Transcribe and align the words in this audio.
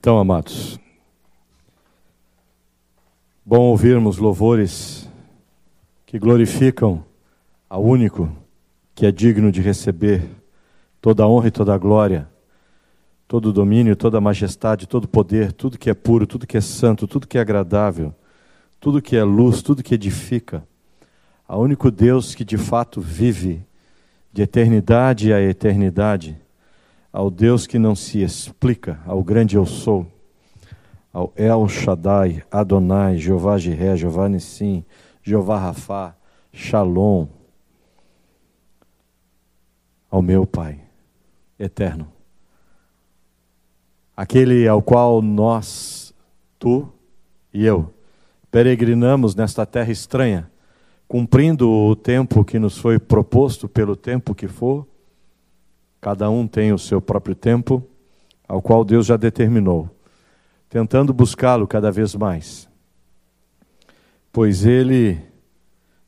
Então, 0.00 0.18
amados, 0.18 0.80
bom 3.44 3.60
ouvirmos 3.64 4.16
louvores 4.16 5.06
que 6.06 6.18
glorificam 6.18 7.04
ao 7.68 7.84
único 7.84 8.34
que 8.94 9.04
é 9.04 9.12
digno 9.12 9.52
de 9.52 9.60
receber 9.60 10.26
toda 11.02 11.22
a 11.22 11.28
honra 11.28 11.48
e 11.48 11.50
toda 11.50 11.74
a 11.74 11.76
glória, 11.76 12.26
todo 13.28 13.50
o 13.50 13.52
domínio, 13.52 13.94
toda 13.94 14.16
a 14.16 14.22
majestade, 14.22 14.88
todo 14.88 15.04
o 15.04 15.08
poder, 15.08 15.52
tudo 15.52 15.76
que 15.76 15.90
é 15.90 15.94
puro, 15.94 16.26
tudo 16.26 16.46
que 16.46 16.56
é 16.56 16.62
santo, 16.62 17.06
tudo 17.06 17.28
que 17.28 17.36
é 17.36 17.42
agradável, 17.42 18.14
tudo 18.80 19.02
que 19.02 19.18
é 19.18 19.22
luz, 19.22 19.60
tudo 19.60 19.82
que 19.82 19.96
edifica. 19.96 20.66
Ao 21.46 21.60
único 21.60 21.90
Deus 21.90 22.34
que 22.34 22.42
de 22.42 22.56
fato 22.56 23.02
vive 23.02 23.62
de 24.32 24.40
eternidade 24.40 25.30
a 25.30 25.42
eternidade 25.42 26.40
ao 27.12 27.30
Deus 27.30 27.66
que 27.66 27.78
não 27.78 27.94
se 27.94 28.22
explica, 28.22 29.00
ao 29.04 29.22
grande 29.22 29.56
eu 29.56 29.66
sou, 29.66 30.06
ao 31.12 31.32
El 31.36 31.68
Shaddai, 31.68 32.42
Adonai, 32.50 33.18
Jeová 33.18 33.58
Jiré, 33.58 33.96
Jeová 33.96 34.28
Nissim, 34.28 34.84
Jeová 35.22 35.58
Rafá, 35.58 36.14
Shalom, 36.52 37.26
ao 40.10 40.22
meu 40.22 40.46
Pai 40.46 40.80
eterno. 41.58 42.10
Aquele 44.16 44.68
ao 44.68 44.82
qual 44.82 45.22
nós, 45.22 46.14
tu 46.58 46.88
e 47.52 47.64
eu, 47.64 47.92
peregrinamos 48.50 49.34
nesta 49.34 49.64
terra 49.66 49.90
estranha, 49.90 50.50
cumprindo 51.08 51.68
o 51.68 51.96
tempo 51.96 52.44
que 52.44 52.58
nos 52.58 52.78
foi 52.78 52.98
proposto 52.98 53.68
pelo 53.68 53.96
tempo 53.96 54.34
que 54.34 54.46
for, 54.46 54.86
Cada 56.00 56.30
um 56.30 56.46
tem 56.46 56.72
o 56.72 56.78
seu 56.78 57.00
próprio 57.00 57.34
tempo, 57.34 57.84
ao 58.48 58.62
qual 58.62 58.84
Deus 58.84 59.06
já 59.06 59.16
determinou, 59.16 59.88
tentando 60.68 61.12
buscá-lo 61.12 61.66
cada 61.66 61.92
vez 61.92 62.14
mais. 62.14 62.68
Pois 64.32 64.64
ele 64.64 65.20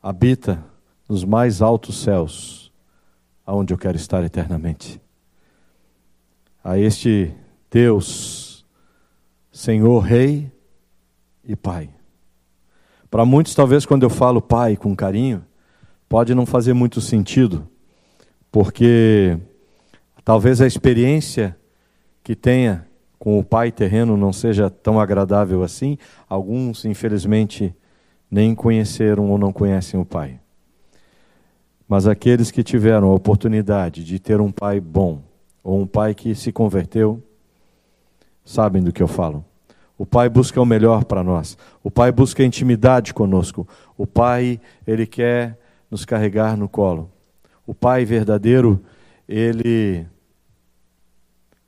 habita 0.03 0.65
nos 1.09 1.25
mais 1.25 1.61
altos 1.61 2.01
céus, 2.03 2.73
aonde 3.45 3.75
eu 3.75 3.79
quero 3.79 3.97
estar 3.97 4.25
eternamente. 4.25 5.01
A 6.65 6.79
este 6.79 7.35
Deus, 7.71 8.65
Senhor, 9.51 9.99
Rei 10.01 10.51
e 11.45 11.55
Pai. 11.55 11.91
Para 13.11 13.27
muitos, 13.27 13.55
talvez, 13.55 13.85
quando 13.85 14.05
eu 14.05 14.11
falo 14.11 14.41
Pai 14.41 14.77
com 14.77 14.97
carinho, 14.97 15.45
pode 16.09 16.35
não 16.35 16.47
fazer 16.47 16.73
muito 16.73 17.01
sentido, 17.01 17.69
porque 18.51 19.39
Talvez 20.25 20.61
a 20.61 20.67
experiência 20.67 21.57
que 22.23 22.37
tenha 22.37 22.87
com 23.19 23.39
o 23.39 23.45
pai 23.45 23.71
terreno 23.71 24.17
não 24.17 24.33
seja 24.33 24.69
tão 24.69 25.01
agradável 25.01 25.63
assim. 25.63 25.97
Alguns, 26.29 26.85
infelizmente, 26.85 27.75
nem 28.31 28.55
conheceram 28.55 29.31
ou 29.31 29.39
não 29.39 29.53
conhecem 29.53 29.99
o 30.01 30.05
pai. 30.05 30.41
Mas 31.89 32.07
aqueles 32.07 32.51
que 32.51 32.63
tiveram 32.63 33.11
a 33.11 33.15
oportunidade 33.15 34.03
de 34.03 34.19
ter 34.19 34.41
um 34.41 34.51
pai 34.51 34.81
bom, 34.81 35.23
ou 35.63 35.81
um 35.81 35.87
pai 35.87 36.15
que 36.15 36.35
se 36.35 36.51
converteu, 36.51 37.23
sabem 38.45 38.83
do 38.83 38.93
que 38.93 39.03
eu 39.03 39.09
falo. 39.09 39.45
O 39.99 40.07
pai 40.07 40.29
busca 40.29 40.61
o 40.61 40.67
melhor 40.67 41.05
para 41.05 41.23
nós. 41.23 41.57
O 41.83 41.91
pai 41.91 42.11
busca 42.11 42.43
intimidade 42.43 43.15
conosco. 43.15 43.69
O 43.97 44.07
pai, 44.07 44.61
ele 44.87 45.07
quer 45.07 45.59
nos 45.91 46.05
carregar 46.05 46.57
no 46.57 46.69
colo. 46.69 47.11
O 47.65 47.75
pai 47.75 48.05
verdadeiro, 48.05 48.83
ele 49.29 50.07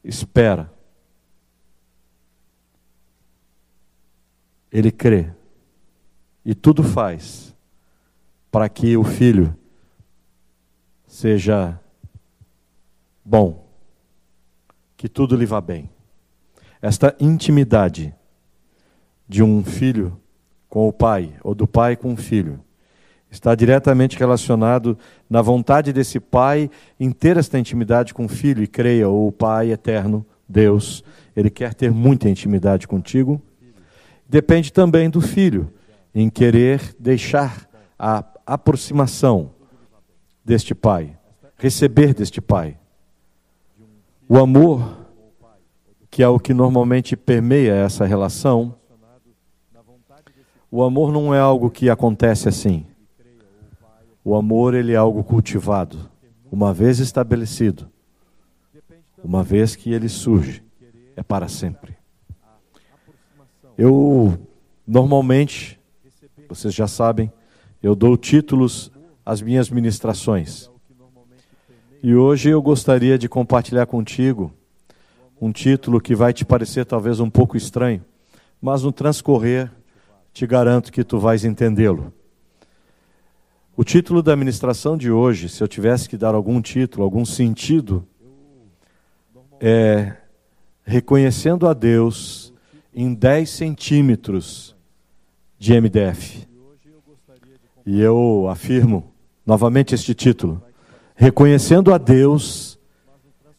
espera. 0.05 0.73
Ele 4.71 4.93
crê. 4.93 5.33
E 6.45 6.55
tudo 6.55 6.83
faz 6.83 7.57
para 8.51 8.69
que 8.69 8.97
o 8.97 9.03
filho 9.03 9.57
seja 11.07 11.81
bom, 13.25 13.67
que 14.97 15.09
tudo 15.09 15.37
lhe 15.37 15.47
vá 15.47 15.61
bem. 15.61 15.91
Esta 16.83 17.17
intimidade 17.19 18.15
de 19.27 19.43
um 19.43 19.65
filho 19.65 20.21
com 20.69 20.89
o 20.89 20.93
pai, 20.93 21.39
ou 21.43 21.55
do 21.55 21.67
pai 21.67 21.97
com 21.97 22.13
o 22.13 22.17
filho, 22.17 22.64
está 23.35 23.55
diretamente 23.55 24.19
relacionado 24.19 24.97
na 25.29 25.43
vontade 25.43 25.93
desse 25.93 26.21
pai 26.21 26.71
em 26.99 27.11
ter 27.11 27.37
esta 27.37 27.59
intimidade 27.59 28.15
com 28.15 28.27
o 28.27 28.29
filho 28.29 28.63
e 28.63 28.67
creia, 28.67 29.09
o 29.09 29.33
pai 29.33 29.73
eterno, 29.73 30.25
Deus, 30.49 31.03
ele 31.35 31.51
quer 31.51 31.75
ter 31.75 31.91
muita 31.91 32.29
intimidade 32.29 32.87
contigo. 32.87 33.43
Depende 34.29 34.73
também 34.73 35.11
do 35.11 35.21
filho 35.21 35.73
em 36.15 36.31
querer 36.31 36.95
deixar 36.99 37.69
a 37.99 38.25
aproximação 38.47 39.51
deste 40.45 40.75
pai, 40.75 41.17
receber 41.57 42.15
deste 42.15 42.41
pai. 42.41 42.79
O 44.29 44.39
amor, 44.39 45.09
que 46.11 46.23
é 46.23 46.29
o 46.29 46.39
que 46.39 46.55
normalmente 46.55 47.17
permeia 47.17 47.75
essa 47.75 48.05
relação, 48.05 48.77
o 50.71 50.83
amor 50.83 51.13
não 51.13 51.35
é 51.35 51.39
algo 51.39 51.71
que 51.71 51.91
acontece 51.91 52.49
assim. 52.49 52.87
O 54.25 54.35
amor 54.35 54.73
ele 54.73 54.93
é 54.93 54.97
algo 54.97 55.23
cultivado, 55.23 56.11
uma 56.51 56.73
vez 56.73 56.99
estabelecido, 56.99 57.91
uma 59.23 59.43
vez 59.43 59.77
que 59.77 59.93
ele 59.93 60.09
surge, 60.09 60.65
é 61.15 61.23
para 61.23 61.47
sempre. 61.47 61.95
Eu 63.77 64.39
normalmente, 64.87 65.79
vocês 66.49 66.73
já 66.73 66.87
sabem, 66.87 67.31
eu 67.83 67.95
dou 67.95 68.17
títulos 68.17 68.91
às 69.27 69.43
minhas 69.43 69.69
ministrações. 69.69 70.71
E 72.03 72.15
hoje 72.15 72.49
eu 72.49 72.63
gostaria 72.63 73.19
de 73.19 73.29
compartilhar 73.29 73.85
contigo 73.85 74.51
um 75.39 75.53
título 75.53 76.01
que 76.01 76.15
vai 76.15 76.33
te 76.33 76.47
parecer 76.47 76.87
talvez 76.87 77.21
um 77.21 77.29
pouco 77.29 77.59
estranho, 77.59 78.03
mas 78.61 78.83
no 78.83 78.91
transcorrer 78.91 79.71
te 80.33 80.47
garanto 80.47 80.91
que 80.91 81.05
tu 81.05 81.19
vais 81.19 81.45
entendê-lo. 81.45 82.11
O 83.77 83.83
título 83.83 84.23
da 84.23 84.37
ministração 84.37 84.97
de 84.97 85.11
hoje, 85.11 85.49
se 85.49 85.61
eu 85.61 85.67
tivesse 85.67 86.09
que 86.09 86.17
dar 86.17 86.33
algum 86.33 86.63
título, 86.63 87.03
algum 87.03 87.25
sentido, 87.25 88.07
é 89.61 90.17
Reconhecendo 90.85 91.67
a 91.67 91.75
Deus 91.75 92.53
em 92.95 93.13
10 93.13 93.51
centímetros 93.51 94.77
de 95.59 95.73
MDF. 95.81 96.47
E 97.85 98.01
eu 98.01 98.47
afirmo 98.49 99.13
novamente 99.45 99.93
este 99.93 100.15
título: 100.15 100.63
Reconhecendo 101.17 101.93
a 101.93 101.99
Deus 101.99 102.79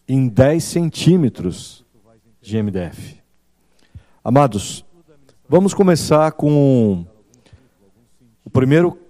em 0.07 0.29
10 0.29 0.63
centímetros 0.63 1.83
de 2.41 2.63
MDF. 2.63 3.21
Amados, 4.23 4.85
vamos 5.49 5.73
começar 5.73 6.31
com 6.31 7.05
o 8.45 8.49
primeiro 8.49 9.04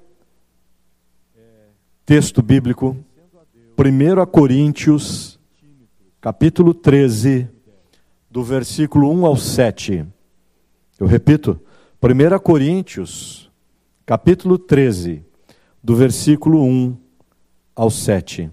texto 2.06 2.44
bíblico, 2.44 2.96
1 3.76 4.26
Coríntios, 4.28 5.40
capítulo 6.22 6.72
13, 6.72 7.50
do 8.30 8.44
versículo 8.44 9.10
1 9.10 9.26
ao 9.26 9.36
7. 9.36 10.06
Eu 11.00 11.08
repito, 11.08 11.60
1 12.00 12.40
Coríntios, 12.40 13.50
capítulo 14.06 14.60
13, 14.60 15.26
do 15.84 15.96
versículo 15.96 16.64
1 16.64 16.96
ao 17.76 17.90
7. 17.90 18.52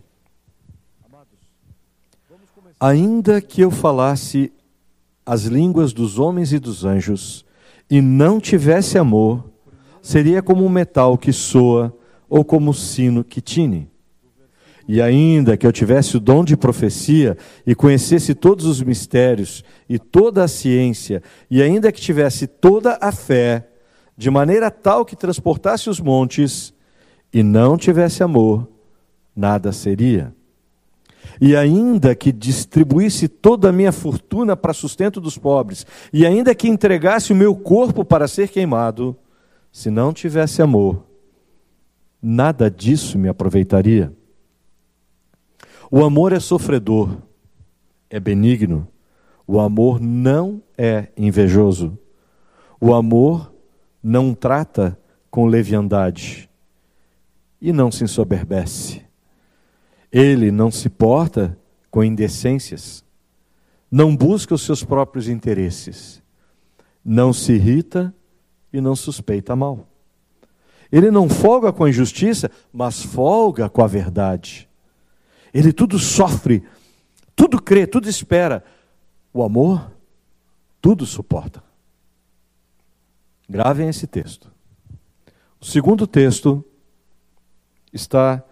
Ainda 2.80 3.38
que 3.42 3.60
eu 3.60 3.70
falasse 3.70 4.50
as 5.26 5.42
línguas 5.42 5.92
dos 5.92 6.18
homens 6.18 6.54
e 6.54 6.58
dos 6.58 6.86
anjos, 6.86 7.44
e 7.90 8.00
não 8.00 8.40
tivesse 8.40 8.96
amor, 8.96 9.44
seria 10.00 10.42
como 10.42 10.64
um 10.64 10.70
metal 10.70 11.18
que 11.18 11.34
soa 11.34 11.94
ou 12.32 12.42
como 12.42 12.72
sino 12.72 13.22
que 13.22 13.42
tine. 13.42 13.90
E 14.88 15.02
ainda 15.02 15.54
que 15.54 15.66
eu 15.66 15.70
tivesse 15.70 16.16
o 16.16 16.20
dom 16.20 16.42
de 16.42 16.56
profecia 16.56 17.36
e 17.66 17.74
conhecesse 17.74 18.34
todos 18.34 18.64
os 18.64 18.80
mistérios 18.80 19.62
e 19.86 19.98
toda 19.98 20.42
a 20.42 20.48
ciência, 20.48 21.22
e 21.50 21.60
ainda 21.60 21.92
que 21.92 22.00
tivesse 22.00 22.46
toda 22.46 22.96
a 23.02 23.12
fé, 23.12 23.68
de 24.16 24.30
maneira 24.30 24.70
tal 24.70 25.04
que 25.04 25.14
transportasse 25.14 25.90
os 25.90 26.00
montes, 26.00 26.72
e 27.30 27.42
não 27.42 27.76
tivesse 27.76 28.22
amor, 28.22 28.66
nada 29.36 29.70
seria. 29.70 30.34
E 31.38 31.54
ainda 31.54 32.14
que 32.14 32.32
distribuísse 32.32 33.28
toda 33.28 33.68
a 33.68 33.72
minha 33.72 33.92
fortuna 33.92 34.56
para 34.56 34.72
sustento 34.72 35.20
dos 35.20 35.36
pobres, 35.36 35.86
e 36.10 36.24
ainda 36.24 36.54
que 36.54 36.66
entregasse 36.66 37.30
o 37.30 37.36
meu 37.36 37.54
corpo 37.54 38.06
para 38.06 38.26
ser 38.26 38.48
queimado, 38.48 39.14
se 39.70 39.90
não 39.90 40.14
tivesse 40.14 40.62
amor, 40.62 41.11
nada 42.22 42.70
disso 42.70 43.18
me 43.18 43.28
aproveitaria. 43.28 44.12
O 45.90 46.04
amor 46.04 46.32
é 46.32 46.38
sofredor, 46.38 47.18
é 48.08 48.20
benigno. 48.20 48.86
O 49.46 49.58
amor 49.58 50.00
não 50.00 50.62
é 50.78 51.08
invejoso. 51.16 51.98
O 52.80 52.94
amor 52.94 53.52
não 54.02 54.32
trata 54.32 54.98
com 55.30 55.46
leviandade 55.46 56.48
e 57.60 57.72
não 57.72 57.90
se 57.90 58.04
ensoberbece. 58.04 59.04
Ele 60.10 60.50
não 60.50 60.70
se 60.70 60.88
porta 60.88 61.58
com 61.90 62.02
indecências, 62.02 63.04
não 63.90 64.16
busca 64.16 64.54
os 64.54 64.62
seus 64.62 64.82
próprios 64.82 65.28
interesses, 65.28 66.22
não 67.04 67.32
se 67.32 67.52
irrita 67.52 68.14
e 68.72 68.80
não 68.80 68.96
suspeita 68.96 69.54
mal. 69.54 69.86
Ele 70.92 71.10
não 71.10 71.26
folga 71.26 71.72
com 71.72 71.84
a 71.84 71.88
injustiça, 71.88 72.50
mas 72.70 73.02
folga 73.02 73.66
com 73.70 73.82
a 73.82 73.86
verdade. 73.86 74.68
Ele 75.52 75.72
tudo 75.72 75.98
sofre, 75.98 76.62
tudo 77.34 77.60
crê, 77.60 77.86
tudo 77.86 78.10
espera. 78.10 78.62
O 79.32 79.42
amor, 79.42 79.90
tudo 80.82 81.06
suporta. 81.06 81.64
Gravem 83.48 83.88
esse 83.88 84.06
texto. 84.06 84.52
O 85.58 85.64
segundo 85.64 86.06
texto 86.06 86.62
está 87.90 88.44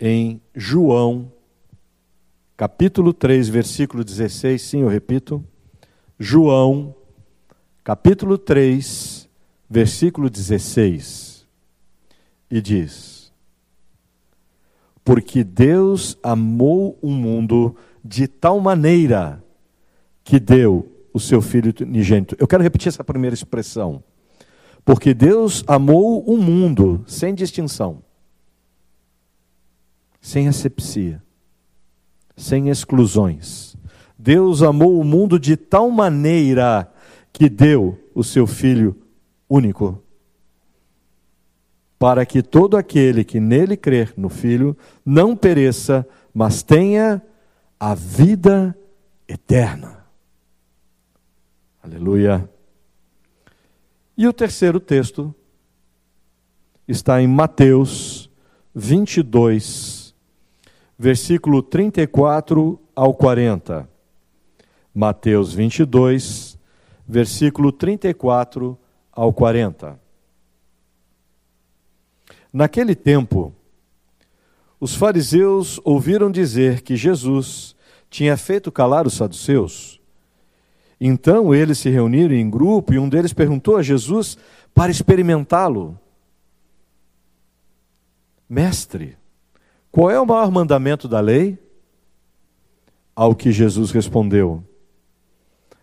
em 0.00 0.40
João, 0.54 1.30
capítulo 2.56 3.12
3, 3.12 3.48
versículo 3.48 4.02
16. 4.02 4.62
Sim, 4.62 4.80
eu 4.80 4.88
repito. 4.88 5.44
João, 6.18 6.94
capítulo 7.82 8.38
3, 8.38 9.28
versículo 9.68 10.30
16. 10.30 11.33
E 12.54 12.60
diz: 12.60 13.32
Porque 15.04 15.42
Deus 15.42 16.16
amou 16.22 16.96
o 17.02 17.10
mundo 17.10 17.74
de 18.04 18.28
tal 18.28 18.60
maneira 18.60 19.42
que 20.22 20.38
deu 20.38 20.88
o 21.12 21.18
seu 21.18 21.42
Filho 21.42 21.74
unigênito. 21.80 22.36
Eu 22.38 22.46
quero 22.46 22.62
repetir 22.62 22.86
essa 22.86 23.02
primeira 23.02 23.34
expressão. 23.34 24.04
Porque 24.84 25.12
Deus 25.12 25.64
amou 25.66 26.22
o 26.22 26.36
mundo 26.36 27.02
sem 27.08 27.34
distinção, 27.34 28.00
sem 30.20 30.46
asepsia, 30.46 31.20
sem 32.36 32.68
exclusões. 32.68 33.76
Deus 34.16 34.62
amou 34.62 35.00
o 35.00 35.04
mundo 35.04 35.40
de 35.40 35.56
tal 35.56 35.90
maneira 35.90 36.88
que 37.32 37.48
deu 37.48 37.98
o 38.14 38.22
seu 38.22 38.46
Filho 38.46 38.96
único, 39.50 40.03
para 42.04 42.26
que 42.26 42.42
todo 42.42 42.76
aquele 42.76 43.24
que 43.24 43.40
nele 43.40 43.78
crer 43.78 44.12
no 44.14 44.28
Filho 44.28 44.76
não 45.06 45.34
pereça, 45.34 46.06
mas 46.34 46.62
tenha 46.62 47.22
a 47.80 47.94
vida 47.94 48.78
eterna. 49.26 50.04
Aleluia. 51.82 52.46
E 54.18 54.28
o 54.28 54.34
terceiro 54.34 54.78
texto 54.78 55.34
está 56.86 57.22
em 57.22 57.26
Mateus 57.26 58.30
22, 58.74 60.14
versículo 60.98 61.62
34 61.62 62.78
ao 62.94 63.14
40. 63.14 63.88
Mateus 64.94 65.54
22, 65.54 66.58
versículo 67.08 67.72
34 67.72 68.78
ao 69.10 69.32
40. 69.32 70.03
Naquele 72.54 72.94
tempo, 72.94 73.52
os 74.78 74.94
fariseus 74.94 75.80
ouviram 75.82 76.30
dizer 76.30 76.82
que 76.82 76.94
Jesus 76.94 77.74
tinha 78.08 78.36
feito 78.36 78.70
calar 78.70 79.08
os 79.08 79.14
saduceus. 79.14 80.00
Então 81.00 81.52
eles 81.52 81.78
se 81.78 81.90
reuniram 81.90 82.32
em 82.32 82.48
grupo 82.48 82.94
e 82.94 82.98
um 83.00 83.08
deles 83.08 83.32
perguntou 83.32 83.76
a 83.76 83.82
Jesus 83.82 84.38
para 84.72 84.92
experimentá-lo: 84.92 85.98
Mestre, 88.48 89.18
qual 89.90 90.08
é 90.08 90.20
o 90.20 90.24
maior 90.24 90.48
mandamento 90.52 91.08
da 91.08 91.18
lei? 91.18 91.58
Ao 93.16 93.34
que 93.34 93.50
Jesus 93.50 93.90
respondeu: 93.90 94.62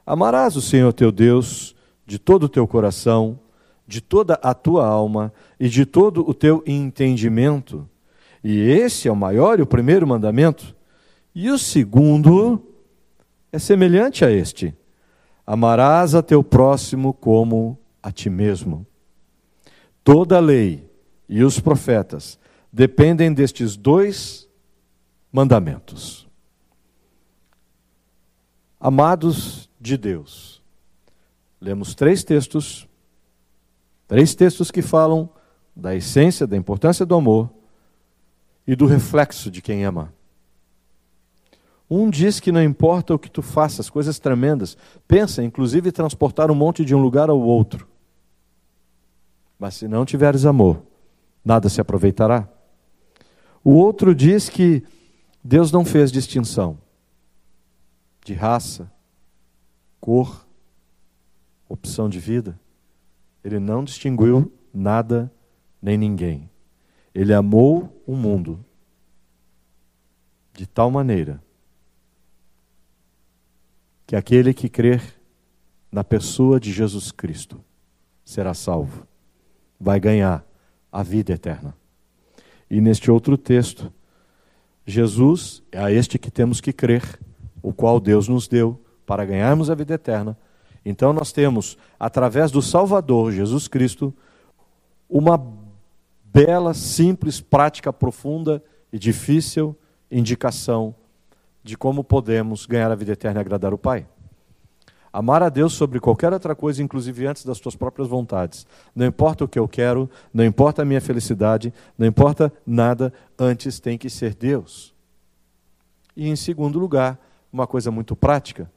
Amarás 0.06 0.56
o 0.56 0.62
Senhor 0.62 0.94
teu 0.94 1.12
Deus 1.12 1.75
de 2.06 2.18
todo 2.18 2.44
o 2.44 2.50
teu 2.50 2.65
coração, 2.65 3.38
de 3.92 4.00
toda 4.00 4.36
a 4.36 4.54
tua 4.54 4.88
alma 4.88 5.34
e 5.60 5.68
de 5.68 5.86
todo 5.86 6.28
o 6.28 6.34
teu 6.34 6.64
entendimento. 6.66 7.86
E 8.42 8.58
esse 8.58 9.10
é 9.10 9.12
o 9.12 9.16
maior 9.18 9.60
e 9.60 9.62
o 9.62 9.68
primeiro 9.68 10.08
mandamento. 10.08 10.74
E 11.36 11.50
o 11.50 11.60
segundo 11.60 12.64
é 13.52 13.60
semelhante 13.60 14.24
a 14.24 14.32
este: 14.32 14.74
Amarás 15.46 16.16
a 16.16 16.24
teu 16.24 16.42
próximo 16.42 17.14
como 17.14 17.78
a 18.02 18.14
ti 18.14 18.30
mesmo. 18.30 18.88
Toda 20.06 20.38
a 20.38 20.40
lei 20.40 20.90
e 21.28 21.44
os 21.44 21.60
profetas 21.60 22.40
dependem 22.72 23.34
destes 23.34 23.76
dois 23.76 24.48
mandamentos. 25.34 26.26
Amados 28.80 29.70
de 29.82 29.98
Deus, 29.98 30.64
lemos 31.60 31.94
três 31.94 32.24
textos, 32.24 32.88
três 34.12 34.36
textos 34.36 34.69
que 34.69 34.81
falam 34.81 35.30
da 35.74 35.96
essência, 35.96 36.46
da 36.46 36.58
importância 36.58 37.06
do 37.06 37.16
amor 37.16 37.50
e 38.68 38.75
do 38.75 38.86
reflexo 38.86 39.50
de 39.50 39.62
quem 39.62 39.86
ama. 39.86 40.13
Um 41.90 42.10
diz 42.10 42.38
que 42.38 42.52
não 42.52 42.62
importa 42.62 43.16
o 43.16 43.18
que 43.19 43.31
tu 43.31 43.42
faças, 43.42 43.90
coisas 43.90 44.19
tremendas. 44.19 44.75
Pensa, 45.08 45.42
inclusive, 45.42 45.94
transportar 45.94 46.52
um 46.52 46.56
monte 46.56 46.84
de 46.84 46.94
um 46.94 47.02
lugar 47.02 47.30
ao 47.30 47.40
outro. 47.40 47.88
Mas 49.58 49.75
se 49.75 49.88
não 49.88 50.04
tiveres 50.04 50.44
amor, 50.44 50.84
nada 51.42 51.69
se 51.69 51.80
aproveitará. 51.80 52.50
O 53.64 53.72
outro 53.75 54.14
diz 54.14 54.50
que 54.50 54.84
Deus 55.42 55.72
não 55.72 55.86
fez 55.86 56.12
distinção 56.12 56.78
de 58.25 58.34
raça, 58.34 58.92
cor, 60.02 60.46
opção 61.69 62.10
de 62.10 62.19
vida. 62.19 62.60
Ele 63.44 63.60
não 63.60 63.84
distinguiu 63.84 64.52
nada 64.74 65.32
nem 65.82 65.98
ninguém. 65.98 66.50
Ele 67.14 67.33
amou 67.33 68.02
o 68.06 68.16
mundo 68.16 68.64
de 70.54 70.66
tal 70.66 70.92
maneira 70.92 71.42
que 74.06 74.16
aquele 74.16 74.54
que 74.54 74.69
crer 74.69 75.02
na 75.92 76.04
pessoa 76.04 76.60
de 76.60 76.71
Jesus 76.71 77.12
Cristo 77.12 77.64
será 78.24 78.54
salvo, 78.54 79.07
vai 79.80 80.00
ganhar 80.00 80.45
a 80.92 81.04
vida 81.04 81.33
eterna. 81.33 81.76
E 82.69 82.80
neste 82.80 83.12
outro 83.12 83.38
texto, 83.38 83.92
Jesus 84.86 85.62
é 85.71 85.80
a 85.80 85.92
este 85.92 86.18
que 86.18 86.31
temos 86.31 86.62
que 86.62 86.71
crer, 86.71 87.19
o 87.62 87.74
qual 87.74 88.00
Deus 88.00 88.28
nos 88.28 88.48
deu 88.48 88.81
para 89.06 89.26
ganharmos 89.26 89.69
a 89.69 89.76
vida 89.76 89.94
eterna. 89.94 90.38
Então 90.85 91.14
nós 91.14 91.31
temos, 91.31 91.78
através 92.00 92.52
do 92.52 92.61
Salvador 92.61 93.31
Jesus 93.31 93.68
Cristo, 93.68 94.14
uma 95.09 95.42
bela, 96.23 96.73
simples, 96.73 97.40
prática, 97.42 97.92
profunda 97.92 98.64
e 98.92 98.97
difícil 98.97 99.76
indicação 100.09 100.94
de 101.64 101.78
como 101.78 102.04
podemos 102.04 102.66
ganhar 102.66 102.92
a 102.92 102.95
vida 102.95 103.14
eterna 103.14 103.40
e 103.40 103.42
agradar 103.42 103.73
o 103.73 103.78
Pai. 103.78 104.06
Amar 105.14 105.44
a 105.44 105.50
Deus 105.50 105.73
sobre 105.73 106.00
qualquer 106.00 106.31
outra 106.31 106.56
coisa, 106.56 106.81
inclusive 106.81 107.28
antes 107.28 107.44
das 107.44 107.59
tuas 107.59 107.76
próprias 107.76 108.07
vontades. 108.07 108.66
Não 108.95 109.06
importa 109.06 109.44
o 109.44 109.47
que 109.47 109.59
eu 109.59 109.68
quero, 109.68 110.09
não 110.33 110.44
importa 110.44 110.81
a 110.81 110.85
minha 110.85 111.02
felicidade, 111.02 111.73
não 111.97 112.07
importa 112.07 112.52
nada, 112.66 113.14
antes 113.38 113.80
tem 113.80 113.97
que 113.97 114.09
ser 114.09 114.33
Deus. 114.33 114.94
E 116.16 116.30
em 116.30 116.35
segundo 116.35 116.80
lugar, 116.80 117.19
uma 117.52 117.68
coisa 117.68 117.92
muito 117.92 118.16
prática: 118.16 118.71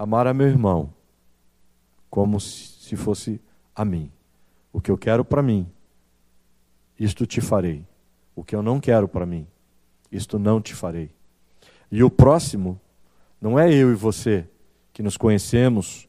amar 0.00 0.26
a 0.26 0.32
meu 0.32 0.46
irmão 0.46 0.94
como 2.08 2.40
se 2.40 2.96
fosse 2.96 3.38
a 3.76 3.84
mim. 3.84 4.10
O 4.72 4.80
que 4.80 4.90
eu 4.90 4.96
quero 4.96 5.22
para 5.22 5.42
mim, 5.42 5.70
isto 6.98 7.26
te 7.26 7.38
farei. 7.42 7.84
O 8.34 8.42
que 8.42 8.56
eu 8.56 8.62
não 8.62 8.80
quero 8.80 9.06
para 9.06 9.26
mim, 9.26 9.46
isto 10.10 10.38
não 10.38 10.58
te 10.58 10.74
farei. 10.74 11.10
E 11.92 12.02
o 12.02 12.08
próximo 12.08 12.80
não 13.38 13.58
é 13.58 13.70
eu 13.70 13.92
e 13.92 13.94
você 13.94 14.48
que 14.90 15.02
nos 15.02 15.18
conhecemos, 15.18 16.08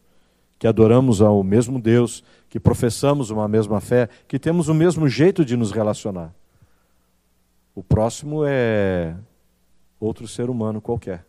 que 0.57 0.67
adoramos 0.67 1.21
ao 1.21 1.43
mesmo 1.43 1.77
Deus, 1.77 2.23
que 2.47 2.61
professamos 2.61 3.29
uma 3.29 3.45
mesma 3.45 3.81
fé, 3.81 4.07
que 4.25 4.39
temos 4.39 4.69
o 4.69 4.73
mesmo 4.73 5.05
jeito 5.09 5.43
de 5.43 5.57
nos 5.57 5.69
relacionar. 5.69 6.33
O 7.75 7.83
próximo 7.83 8.45
é 8.47 9.17
outro 9.99 10.29
ser 10.29 10.49
humano 10.49 10.79
qualquer 10.79 11.25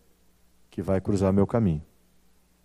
que 0.71 0.81
vai 0.81 1.01
cruzar 1.01 1.33
meu 1.33 1.47
caminho. 1.47 1.83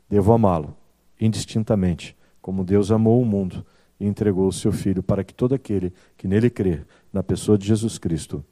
Devo 0.09 0.33
amá-lo 0.33 0.75
indistintamente, 1.19 2.15
como 2.41 2.63
Deus 2.63 2.91
amou 2.91 3.21
o 3.21 3.25
mundo 3.25 3.65
e 3.99 4.05
entregou 4.05 4.47
o 4.47 4.53
seu 4.53 4.71
Filho 4.71 5.01
para 5.01 5.23
que 5.23 5.33
todo 5.33 5.55
aquele 5.55 5.93
que 6.15 6.27
nele 6.27 6.49
crer, 6.49 6.85
na 7.11 7.23
pessoa 7.23 7.57
de 7.57 7.67
Jesus 7.67 7.97
Cristo, 7.97 8.45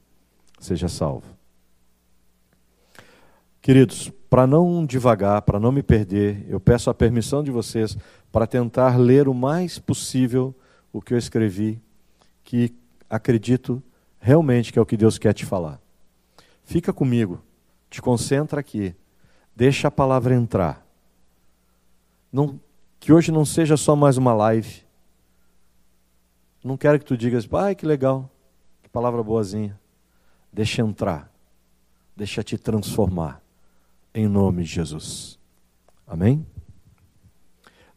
seja 0.60 0.88
salvo. 0.88 1.28
Queridos, 3.62 4.12
para 4.30 4.46
não 4.46 4.86
devagar, 4.86 5.42
para 5.42 5.60
não 5.60 5.72
me 5.72 5.82
perder, 5.82 6.46
eu 6.50 6.60
peço 6.60 6.90
a 6.90 6.94
permissão 6.94 7.44
de 7.44 7.52
vocês 7.52 7.98
para 8.32 8.46
tentar 8.46 8.98
ler 8.98 9.28
o 9.28 9.34
mais 9.34 9.80
possível 9.80 10.54
o 10.92 11.02
que 11.02 11.14
eu 11.14 11.18
escrevi, 11.18 11.82
que 12.44 12.74
acredito 13.10 13.82
realmente 14.20 14.72
que 14.72 14.80
é 14.80 14.82
o 14.82 14.86
que 14.86 14.98
Deus 14.98 15.18
quer 15.18 15.34
te 15.34 15.46
falar. 15.46 15.80
Fica 16.64 16.92
comigo, 16.92 17.42
te 17.90 18.02
concentra 18.02 18.60
aqui, 18.60 18.96
deixa 19.56 19.88
a 19.88 19.92
palavra 19.92 20.36
entrar. 20.36 20.85
Não, 22.36 22.60
que 23.00 23.14
hoje 23.14 23.32
não 23.32 23.46
seja 23.46 23.78
só 23.78 23.96
mais 23.96 24.18
uma 24.18 24.34
live. 24.34 24.84
Não 26.62 26.76
quero 26.76 27.00
que 27.00 27.06
tu 27.06 27.16
digas, 27.16 27.48
ai 27.54 27.74
que 27.74 27.86
legal, 27.86 28.30
que 28.84 28.90
palavra 28.90 29.24
boazinha. 29.24 29.80
Deixa 30.52 30.82
entrar, 30.82 31.32
deixa 32.14 32.44
te 32.44 32.58
transformar 32.58 33.42
em 34.14 34.28
nome 34.28 34.64
de 34.64 34.70
Jesus. 34.70 35.40
Amém? 36.06 36.46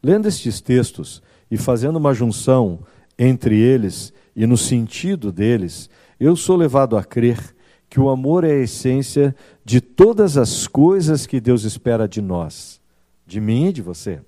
Lendo 0.01 0.29
estes 0.29 0.61
textos 0.61 1.21
e 1.51 1.57
fazendo 1.57 1.97
uma 1.97 2.13
junção 2.13 2.79
entre 3.17 3.59
eles 3.59 4.13
e 4.33 4.47
no 4.47 4.55
sentido 4.55 5.33
deles, 5.33 5.89
eu 6.17 6.37
sou 6.37 6.55
levado 6.55 6.95
a 6.95 7.03
crer 7.03 7.53
que 7.89 7.99
o 7.99 8.07
amor 8.07 8.45
é 8.45 8.51
a 8.51 8.63
essência 8.63 9.35
de 9.65 9.81
todas 9.81 10.37
as 10.37 10.65
coisas 10.65 11.27
que 11.27 11.41
Deus 11.41 11.65
espera 11.65 12.07
de 12.07 12.21
nós, 12.21 12.79
de 13.27 13.41
mim 13.41 13.65
e 13.65 13.73
de 13.73 13.81
você. 13.81 14.21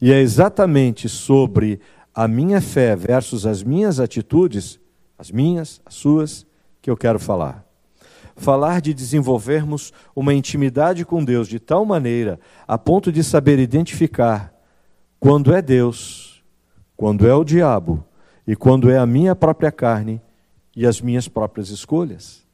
E 0.00 0.12
é 0.12 0.20
exatamente 0.20 1.08
sobre 1.08 1.80
a 2.14 2.26
minha 2.26 2.60
fé 2.60 2.94
versus 2.96 3.46
as 3.46 3.62
minhas 3.62 4.00
atitudes, 4.00 4.78
as 5.18 5.30
minhas, 5.30 5.80
as 5.84 5.94
suas, 5.94 6.46
que 6.80 6.90
eu 6.90 6.96
quero 6.96 7.18
falar 7.18 7.66
falar 8.36 8.82
de 8.82 8.92
desenvolvermos 8.92 9.92
uma 10.14 10.34
intimidade 10.34 11.04
com 11.04 11.24
Deus 11.24 11.48
de 11.48 11.58
tal 11.58 11.84
maneira 11.84 12.38
a 12.68 12.76
ponto 12.76 13.10
de 13.10 13.24
saber 13.24 13.58
identificar 13.58 14.54
quando 15.18 15.54
é 15.54 15.62
Deus, 15.62 16.44
quando 16.96 17.26
é 17.26 17.34
o 17.34 17.42
diabo 17.42 18.04
e 18.46 18.54
quando 18.54 18.90
é 18.90 18.98
a 18.98 19.06
minha 19.06 19.34
própria 19.34 19.72
carne 19.72 20.20
e 20.74 20.86
as 20.86 21.00
minhas 21.00 21.26
próprias 21.26 21.70
escolhas. 21.70 22.46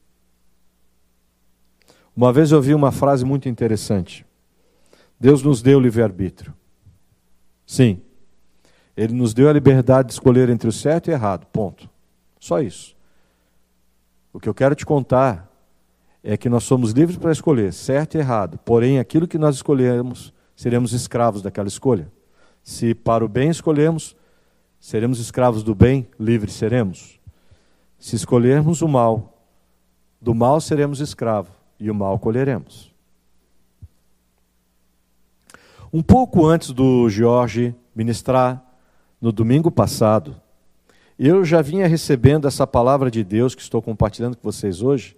Uma 2.14 2.32
vez 2.32 2.52
eu 2.52 2.58
ouvi 2.58 2.74
uma 2.74 2.92
frase 2.92 3.24
muito 3.24 3.48
interessante. 3.48 4.24
Deus 5.18 5.42
nos 5.42 5.62
deu 5.62 5.80
livre-arbítrio. 5.80 6.54
Sim. 7.72 8.02
Ele 8.94 9.14
nos 9.14 9.32
deu 9.32 9.48
a 9.48 9.52
liberdade 9.52 10.08
de 10.08 10.12
escolher 10.12 10.50
entre 10.50 10.68
o 10.68 10.72
certo 10.72 11.08
e 11.08 11.10
o 11.10 11.14
errado. 11.14 11.46
Ponto. 11.46 11.88
Só 12.38 12.60
isso. 12.60 12.94
O 14.30 14.38
que 14.38 14.46
eu 14.46 14.52
quero 14.52 14.74
te 14.74 14.84
contar 14.84 15.50
é 16.22 16.36
que 16.36 16.50
nós 16.50 16.64
somos 16.64 16.90
livres 16.90 17.16
para 17.16 17.32
escolher 17.32 17.72
certo 17.72 18.16
e 18.16 18.18
errado, 18.18 18.58
porém 18.58 18.98
aquilo 18.98 19.26
que 19.26 19.38
nós 19.38 19.54
escolhemos, 19.54 20.34
seremos 20.54 20.92
escravos 20.92 21.40
daquela 21.40 21.66
escolha. 21.66 22.12
Se 22.62 22.94
para 22.94 23.24
o 23.24 23.28
bem 23.28 23.48
escolhermos, 23.48 24.14
seremos 24.78 25.18
escravos 25.18 25.62
do 25.62 25.74
bem, 25.74 26.06
livres 26.20 26.52
seremos. 26.52 27.18
Se 27.98 28.16
escolhermos 28.16 28.82
o 28.82 28.88
mal, 28.88 29.46
do 30.20 30.34
mal 30.34 30.60
seremos 30.60 31.00
escravos 31.00 31.54
e 31.80 31.90
o 31.90 31.94
mal 31.94 32.18
colheremos. 32.18 32.91
Um 35.94 36.00
pouco 36.00 36.46
antes 36.46 36.70
do 36.70 37.06
Jorge 37.10 37.74
ministrar 37.94 38.64
no 39.20 39.30
domingo 39.30 39.70
passado, 39.70 40.34
eu 41.18 41.44
já 41.44 41.60
vinha 41.60 41.86
recebendo 41.86 42.48
essa 42.48 42.66
palavra 42.66 43.10
de 43.10 43.22
Deus 43.22 43.54
que 43.54 43.60
estou 43.60 43.82
compartilhando 43.82 44.34
com 44.34 44.42
vocês 44.42 44.80
hoje, 44.80 45.14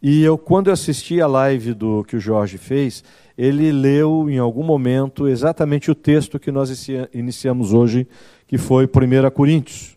e 0.00 0.22
eu, 0.22 0.38
quando 0.38 0.68
eu 0.68 0.72
assisti 0.72 1.20
a 1.20 1.26
live 1.26 1.74
do 1.74 2.04
que 2.04 2.14
o 2.14 2.20
Jorge 2.20 2.58
fez, 2.58 3.02
ele 3.36 3.72
leu 3.72 4.30
em 4.30 4.38
algum 4.38 4.62
momento 4.62 5.26
exatamente 5.26 5.90
o 5.90 5.96
texto 5.96 6.38
que 6.38 6.52
nós 6.52 6.88
iniciamos 7.12 7.72
hoje, 7.72 8.06
que 8.46 8.56
foi 8.56 8.84
1 8.84 9.30
Coríntios. 9.32 9.96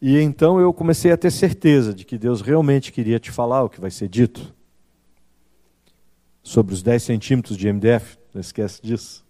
E 0.00 0.16
então 0.20 0.60
eu 0.60 0.72
comecei 0.72 1.10
a 1.10 1.16
ter 1.16 1.32
certeza 1.32 1.92
de 1.92 2.04
que 2.04 2.16
Deus 2.16 2.40
realmente 2.40 2.92
queria 2.92 3.18
te 3.18 3.32
falar 3.32 3.64
o 3.64 3.68
que 3.68 3.80
vai 3.80 3.90
ser 3.90 4.08
dito. 4.08 4.54
Sobre 6.46 6.74
os 6.74 6.80
10 6.80 7.02
centímetros 7.02 7.56
de 7.56 7.72
MDF, 7.72 8.16
não 8.32 8.40
esquece 8.40 8.80
disso. 8.80 9.26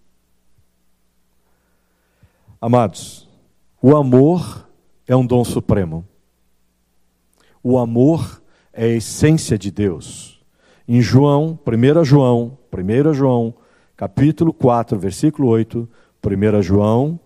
Amados, 2.61 3.27
o 3.81 3.95
amor 3.95 4.69
é 5.07 5.15
um 5.15 5.25
dom 5.25 5.43
supremo. 5.43 6.07
O 7.63 7.79
amor 7.79 8.39
é 8.71 8.85
a 8.85 8.89
essência 8.89 9.57
de 9.57 9.71
Deus. 9.71 10.39
Em 10.87 11.01
João, 11.01 11.57
1 11.65 12.03
João, 12.03 12.55
1 12.71 13.13
João, 13.15 13.55
capítulo 13.95 14.53
4, 14.53 14.99
versículo 14.99 15.47
8, 15.47 15.89
1 16.23 16.61
João, 16.61 17.19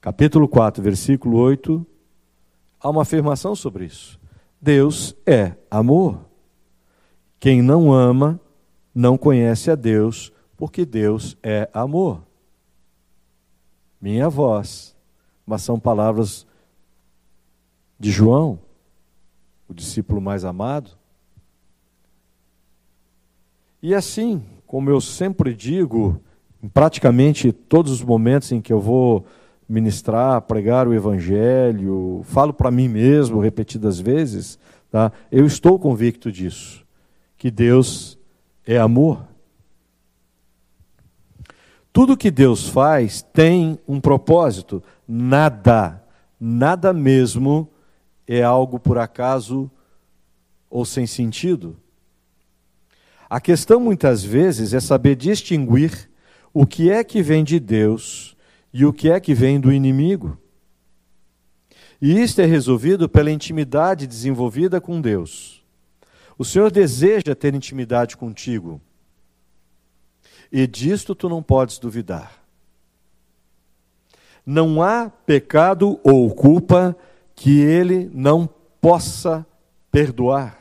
capítulo 0.00 0.48
4, 0.48 0.82
versículo 0.82 1.38
8, 1.38 1.86
há 2.80 2.90
uma 2.90 3.02
afirmação 3.02 3.54
sobre 3.54 3.84
isso. 3.84 4.18
Deus 4.60 5.14
é 5.24 5.52
amor. 5.70 6.18
Quem 7.38 7.62
não 7.62 7.92
ama 7.92 8.40
não 8.94 9.18
conhece 9.18 9.70
a 9.70 9.74
Deus, 9.74 10.32
porque 10.56 10.84
Deus 10.84 11.36
é 11.42 11.68
amor. 11.72 12.22
Minha 14.00 14.28
voz, 14.28 14.94
mas 15.46 15.62
são 15.62 15.80
palavras 15.80 16.46
de 17.98 18.10
João 18.10 18.58
o 19.68 19.74
discípulo 19.74 20.20
mais 20.20 20.44
amado. 20.44 20.90
E 23.82 23.94
assim, 23.94 24.42
como 24.66 24.90
eu 24.90 25.00
sempre 25.00 25.54
digo, 25.54 26.20
em 26.62 26.68
praticamente 26.68 27.52
todos 27.52 27.92
os 27.92 28.02
momentos 28.02 28.50
em 28.52 28.60
que 28.60 28.72
eu 28.72 28.80
vou 28.80 29.26
ministrar, 29.68 30.40
pregar 30.42 30.86
o 30.86 30.94
Evangelho, 30.94 32.20
falo 32.24 32.52
para 32.52 32.70
mim 32.70 32.88
mesmo 32.88 33.40
repetidas 33.40 33.98
vezes, 33.98 34.58
tá? 34.90 35.10
eu 35.30 35.46
estou 35.46 35.78
convicto 35.78 36.30
disso, 36.30 36.84
que 37.36 37.50
Deus 37.50 38.18
é 38.66 38.78
amor. 38.78 39.26
Tudo 41.92 42.16
que 42.16 42.30
Deus 42.30 42.68
faz 42.68 43.22
tem 43.22 43.78
um 43.86 44.00
propósito, 44.00 44.82
nada, 45.06 46.02
nada 46.40 46.92
mesmo 46.92 47.68
é 48.26 48.42
algo 48.42 48.80
por 48.80 48.98
acaso 48.98 49.70
ou 50.68 50.84
sem 50.84 51.06
sentido. 51.06 51.76
A 53.30 53.40
questão 53.40 53.80
muitas 53.80 54.22
vezes 54.24 54.74
é 54.74 54.80
saber 54.80 55.16
distinguir 55.16 56.10
o 56.52 56.66
que 56.66 56.90
é 56.90 57.02
que 57.02 57.22
vem 57.22 57.44
de 57.44 57.58
Deus 57.58 58.36
e 58.72 58.84
o 58.84 58.92
que 58.92 59.10
é 59.10 59.20
que 59.20 59.34
vem 59.34 59.60
do 59.60 59.72
inimigo. 59.72 60.38
E 62.00 62.20
isto 62.20 62.40
é 62.40 62.44
resolvido 62.44 63.08
pela 63.08 63.30
intimidade 63.30 64.06
desenvolvida 64.06 64.80
com 64.80 65.00
Deus. 65.00 65.63
O 66.36 66.44
Senhor 66.44 66.70
deseja 66.70 67.34
ter 67.34 67.54
intimidade 67.54 68.16
contigo. 68.16 68.80
E 70.50 70.66
disto 70.66 71.14
tu 71.14 71.28
não 71.28 71.42
podes 71.42 71.78
duvidar. 71.78 72.44
Não 74.44 74.82
há 74.82 75.08
pecado 75.08 75.98
ou 76.02 76.32
culpa 76.34 76.96
que 77.34 77.60
ele 77.60 78.10
não 78.12 78.48
possa 78.80 79.46
perdoar. 79.90 80.58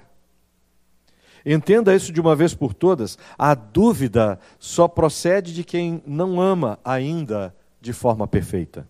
Entenda 1.46 1.94
isso 1.94 2.14
de 2.14 2.22
uma 2.22 2.36
vez 2.36 2.54
por 2.54 2.74
todas: 2.74 3.18
a 3.38 3.54
dúvida 3.54 4.40
só 4.58 4.88
procede 4.88 5.54
de 5.54 5.64
quem 5.64 6.02
não 6.06 6.40
ama 6.40 6.80
ainda 6.84 7.54
de 7.82 7.92
forma 7.92 8.26
perfeita. 8.26 8.88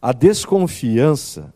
A 0.00 0.12
desconfiança, 0.12 1.52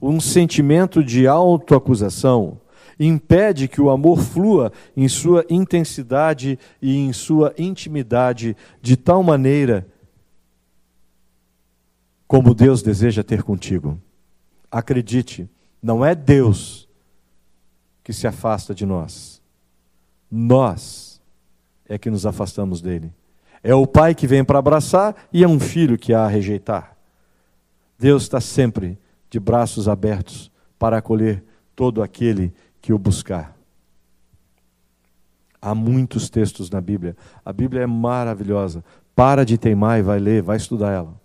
um 0.00 0.20
sentimento 0.20 1.02
de 1.02 1.26
autoacusação, 1.26 2.60
impede 2.98 3.68
que 3.68 3.80
o 3.80 3.90
amor 3.90 4.20
flua 4.20 4.72
em 4.96 5.08
sua 5.08 5.44
intensidade 5.50 6.58
e 6.80 6.96
em 6.96 7.12
sua 7.12 7.54
intimidade 7.58 8.56
de 8.80 8.96
tal 8.96 9.22
maneira 9.22 9.86
como 12.26 12.54
Deus 12.54 12.82
deseja 12.82 13.22
ter 13.22 13.42
contigo. 13.42 14.00
Acredite, 14.70 15.48
não 15.82 16.04
é 16.04 16.14
Deus 16.14 16.88
que 18.02 18.12
se 18.12 18.26
afasta 18.26 18.74
de 18.74 18.84
nós. 18.84 19.40
Nós 20.30 21.20
é 21.88 21.96
que 21.96 22.10
nos 22.10 22.26
afastamos 22.26 22.80
dele. 22.80 23.12
É 23.62 23.74
o 23.74 23.86
pai 23.86 24.14
que 24.14 24.26
vem 24.26 24.44
para 24.44 24.58
abraçar 24.58 25.14
e 25.32 25.44
é 25.44 25.48
um 25.48 25.60
filho 25.60 25.98
que 25.98 26.12
há 26.12 26.24
a 26.24 26.28
rejeitar. 26.28 26.96
Deus 27.98 28.24
está 28.24 28.40
sempre 28.40 28.98
de 29.30 29.40
braços 29.40 29.88
abertos 29.88 30.50
para 30.78 30.98
acolher 30.98 31.42
todo 31.74 32.02
aquele 32.02 32.48
que 32.48 32.56
o 32.92 32.98
buscar. 32.98 33.56
Há 35.60 35.74
muitos 35.74 36.30
textos 36.30 36.70
na 36.70 36.80
Bíblia. 36.80 37.16
A 37.44 37.52
Bíblia 37.52 37.82
é 37.82 37.86
maravilhosa. 37.86 38.84
Para 39.14 39.44
de 39.44 39.56
teimar 39.56 39.98
e 39.98 40.02
vai 40.02 40.18
ler, 40.18 40.42
vai 40.42 40.56
estudar 40.56 40.92
ela. 40.92 41.20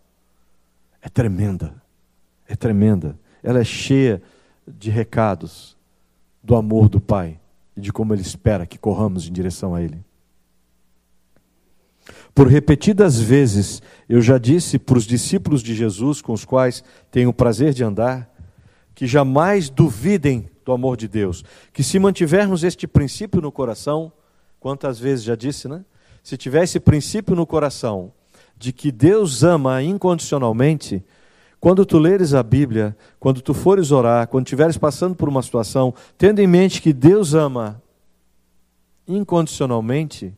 É 1.01 1.09
tremenda. 1.09 1.75
É 2.47 2.55
tremenda 2.55 3.19
ela 3.43 3.59
é 3.59 3.63
cheia 3.63 4.21
de 4.67 4.89
recados 4.89 5.75
do 6.43 6.55
amor 6.55 6.89
do 6.89 6.99
Pai 6.99 7.39
e 7.75 7.81
de 7.81 7.91
como 7.91 8.13
Ele 8.13 8.21
espera 8.21 8.65
que 8.65 8.77
corramos 8.77 9.27
em 9.27 9.31
direção 9.31 9.73
a 9.73 9.81
Ele. 9.81 10.03
Por 12.33 12.47
repetidas 12.47 13.19
vezes, 13.19 13.81
eu 14.07 14.21
já 14.21 14.37
disse 14.37 14.79
para 14.79 14.97
os 14.97 15.05
discípulos 15.05 15.61
de 15.61 15.75
Jesus, 15.75 16.21
com 16.21 16.33
os 16.33 16.45
quais 16.45 16.83
tenho 17.09 17.29
o 17.29 17.33
prazer 17.33 17.73
de 17.73 17.83
andar, 17.83 18.29
que 18.95 19.05
jamais 19.05 19.69
duvidem 19.69 20.49
do 20.63 20.71
amor 20.71 20.97
de 20.97 21.07
Deus, 21.07 21.43
que 21.73 21.83
se 21.83 21.99
mantivermos 21.99 22.63
este 22.63 22.87
princípio 22.87 23.41
no 23.41 23.51
coração, 23.51 24.11
quantas 24.59 24.99
vezes 24.99 25.23
já 25.23 25.35
disse, 25.35 25.67
né? 25.67 25.83
Se 26.23 26.37
tiver 26.37 26.63
esse 26.63 26.79
princípio 26.79 27.35
no 27.35 27.45
coração 27.47 28.13
de 28.55 28.71
que 28.71 28.91
Deus 28.91 29.43
ama 29.43 29.81
incondicionalmente, 29.81 31.03
quando 31.59 31.85
tu 31.85 31.97
leres 31.97 32.33
a 32.33 32.43
Bíblia, 32.43 32.95
quando 33.19 33.41
tu 33.41 33.53
fores 33.53 33.91
orar, 33.91 34.27
quando 34.27 34.45
estiveres 34.45 34.77
passando 34.77 35.15
por 35.15 35.27
uma 35.27 35.41
situação, 35.41 35.93
tendo 36.17 36.39
em 36.39 36.47
mente 36.47 36.81
que 36.81 36.93
Deus 36.93 37.33
ama 37.33 37.81
incondicionalmente, 39.07 40.33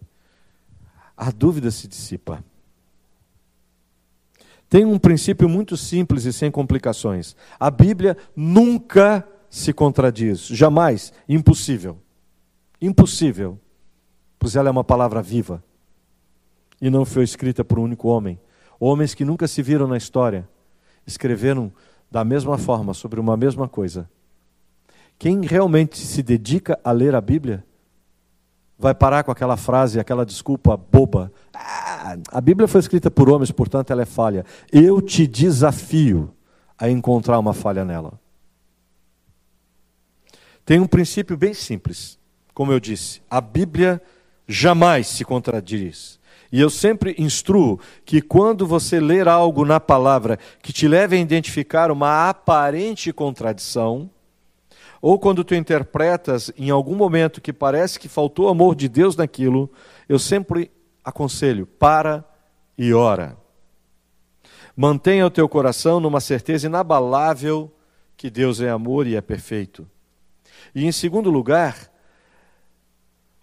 a 1.15 1.31
dúvida 1.31 1.69
se 1.69 1.87
dissipa. 1.87 2.43
Tem 4.69 4.85
um 4.85 4.97
princípio 4.97 5.47
muito 5.47 5.77
simples 5.77 6.25
e 6.25 6.33
sem 6.33 6.49
complicações. 6.49 7.35
A 7.59 7.69
Bíblia 7.69 8.17
nunca 8.35 9.23
se 9.53 9.71
contradiz, 9.71 10.47
jamais, 10.47 11.13
impossível. 11.29 11.99
Impossível, 12.81 13.59
pois 14.39 14.55
ela 14.55 14.67
é 14.67 14.71
uma 14.71 14.83
palavra 14.83 15.21
viva 15.21 15.63
e 16.81 16.89
não 16.89 17.05
foi 17.05 17.23
escrita 17.23 17.63
por 17.63 17.77
um 17.77 17.83
único 17.83 18.07
homem. 18.07 18.39
Homens 18.79 19.13
que 19.13 19.23
nunca 19.23 19.47
se 19.47 19.61
viram 19.61 19.85
na 19.85 19.95
história 19.95 20.49
escreveram 21.05 21.71
da 22.09 22.25
mesma 22.25 22.57
forma 22.57 22.95
sobre 22.95 23.19
uma 23.19 23.37
mesma 23.37 23.67
coisa. 23.67 24.09
Quem 25.19 25.45
realmente 25.45 25.99
se 25.99 26.23
dedica 26.23 26.79
a 26.83 26.91
ler 26.91 27.13
a 27.13 27.21
Bíblia 27.21 27.63
vai 28.75 28.95
parar 28.95 29.23
com 29.23 29.31
aquela 29.31 29.55
frase, 29.55 29.99
aquela 29.99 30.25
desculpa 30.25 30.75
boba. 30.75 31.31
Ah, 31.53 32.17
a 32.31 32.41
Bíblia 32.41 32.67
foi 32.67 32.79
escrita 32.79 33.11
por 33.11 33.29
homens, 33.29 33.51
portanto 33.51 33.91
ela 33.91 34.01
é 34.01 34.05
falha. 34.05 34.47
Eu 34.71 34.99
te 34.99 35.27
desafio 35.27 36.33
a 36.75 36.89
encontrar 36.89 37.37
uma 37.37 37.53
falha 37.53 37.85
nela. 37.85 38.22
Tem 40.65 40.79
um 40.79 40.87
princípio 40.87 41.35
bem 41.35 41.53
simples, 41.53 42.17
como 42.53 42.71
eu 42.71 42.79
disse: 42.79 43.21
a 43.29 43.41
Bíblia 43.41 44.01
jamais 44.47 45.07
se 45.07 45.25
contradiz. 45.25 46.19
E 46.51 46.61
eu 46.61 46.69
sempre 46.69 47.15
instruo 47.17 47.79
que 48.05 48.21
quando 48.21 48.67
você 48.67 48.99
ler 48.99 49.27
algo 49.27 49.65
na 49.65 49.79
palavra 49.79 50.37
que 50.61 50.71
te 50.71 50.87
leve 50.87 51.15
a 51.15 51.19
identificar 51.19 51.89
uma 51.89 52.29
aparente 52.29 53.11
contradição, 53.11 54.09
ou 55.01 55.17
quando 55.17 55.43
tu 55.43 55.55
interpretas 55.55 56.51
em 56.55 56.69
algum 56.69 56.95
momento 56.95 57.41
que 57.41 57.51
parece 57.51 57.99
que 57.99 58.07
faltou 58.07 58.47
amor 58.47 58.75
de 58.75 58.87
Deus 58.87 59.15
naquilo, 59.15 59.69
eu 60.07 60.19
sempre 60.19 60.71
aconselho, 61.03 61.65
para 61.65 62.23
e 62.77 62.93
ora. 62.93 63.35
Mantenha 64.75 65.25
o 65.25 65.31
teu 65.31 65.49
coração 65.49 65.99
numa 65.99 66.21
certeza 66.21 66.67
inabalável 66.67 67.69
que 68.15 68.29
Deus 68.29 68.61
é 68.61 68.69
amor 68.69 69.05
e 69.05 69.15
é 69.15 69.21
perfeito. 69.21 69.87
E 70.73 70.85
em 70.85 70.91
segundo 70.91 71.29
lugar, 71.29 71.91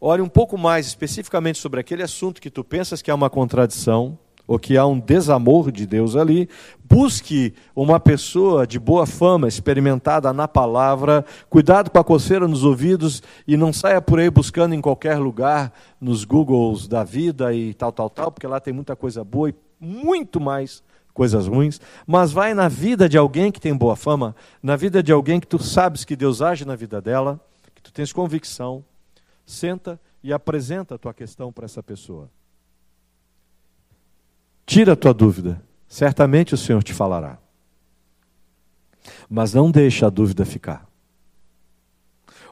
ore 0.00 0.22
um 0.22 0.28
pouco 0.28 0.56
mais 0.56 0.86
especificamente 0.86 1.58
sobre 1.58 1.80
aquele 1.80 2.02
assunto 2.02 2.40
que 2.40 2.50
tu 2.50 2.64
pensas 2.64 3.02
que 3.02 3.10
há 3.10 3.14
uma 3.14 3.30
contradição 3.30 4.18
ou 4.50 4.58
que 4.58 4.76
há 4.76 4.84
um 4.84 4.98
desamor 4.98 5.70
de 5.70 5.86
Deus 5.86 6.16
ali, 6.16 6.48
busque 6.82 7.54
uma 7.72 8.00
pessoa 8.00 8.66
de 8.66 8.80
boa 8.80 9.06
fama, 9.06 9.46
experimentada 9.46 10.32
na 10.32 10.48
palavra, 10.48 11.24
cuidado 11.48 11.88
com 11.88 11.98
a 12.00 12.02
coceira 12.02 12.48
nos 12.48 12.64
ouvidos 12.64 13.22
e 13.46 13.56
não 13.56 13.72
saia 13.72 14.02
por 14.02 14.18
aí 14.18 14.28
buscando 14.28 14.74
em 14.74 14.80
qualquer 14.80 15.18
lugar, 15.18 15.72
nos 16.00 16.24
Googles 16.24 16.88
da 16.88 17.04
vida 17.04 17.54
e 17.54 17.72
tal, 17.74 17.92
tal, 17.92 18.10
tal, 18.10 18.32
porque 18.32 18.46
lá 18.46 18.58
tem 18.58 18.74
muita 18.74 18.96
coisa 18.96 19.22
boa 19.22 19.50
e 19.50 19.54
muito 19.78 20.40
mais 20.40 20.82
coisas 21.12 21.46
ruins, 21.46 21.80
mas 22.06 22.32
vai 22.32 22.54
na 22.54 22.68
vida 22.68 23.08
de 23.08 23.18
alguém 23.18 23.50
que 23.50 23.60
tem 23.60 23.76
boa 23.76 23.96
fama, 23.96 24.34
na 24.62 24.76
vida 24.76 25.02
de 25.02 25.12
alguém 25.12 25.40
que 25.40 25.46
tu 25.46 25.58
sabes 25.62 26.04
que 26.04 26.16
Deus 26.16 26.40
age 26.40 26.64
na 26.64 26.76
vida 26.76 27.00
dela, 27.00 27.40
que 27.74 27.82
tu 27.82 27.92
tens 27.92 28.12
convicção, 28.12 28.84
senta 29.44 30.00
e 30.22 30.32
apresenta 30.32 30.94
a 30.94 30.98
tua 30.98 31.14
questão 31.14 31.52
para 31.52 31.64
essa 31.64 31.82
pessoa. 31.82 32.30
Tira 34.64 34.92
a 34.92 34.96
tua 34.96 35.12
dúvida, 35.12 35.62
certamente 35.88 36.54
o 36.54 36.58
Senhor 36.58 36.82
te 36.82 36.94
falará. 36.94 37.38
Mas 39.28 39.54
não 39.54 39.70
deixa 39.70 40.06
a 40.06 40.10
dúvida 40.10 40.44
ficar. 40.44 40.88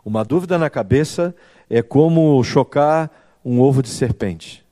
Uma 0.04 0.24
dúvida 0.24 0.58
na 0.58 0.70
cabeça 0.70 1.34
é 1.68 1.82
como 1.82 2.42
chocar 2.42 3.10
um 3.44 3.60
ovo 3.60 3.82
de 3.82 3.88
serpente. 3.88 4.66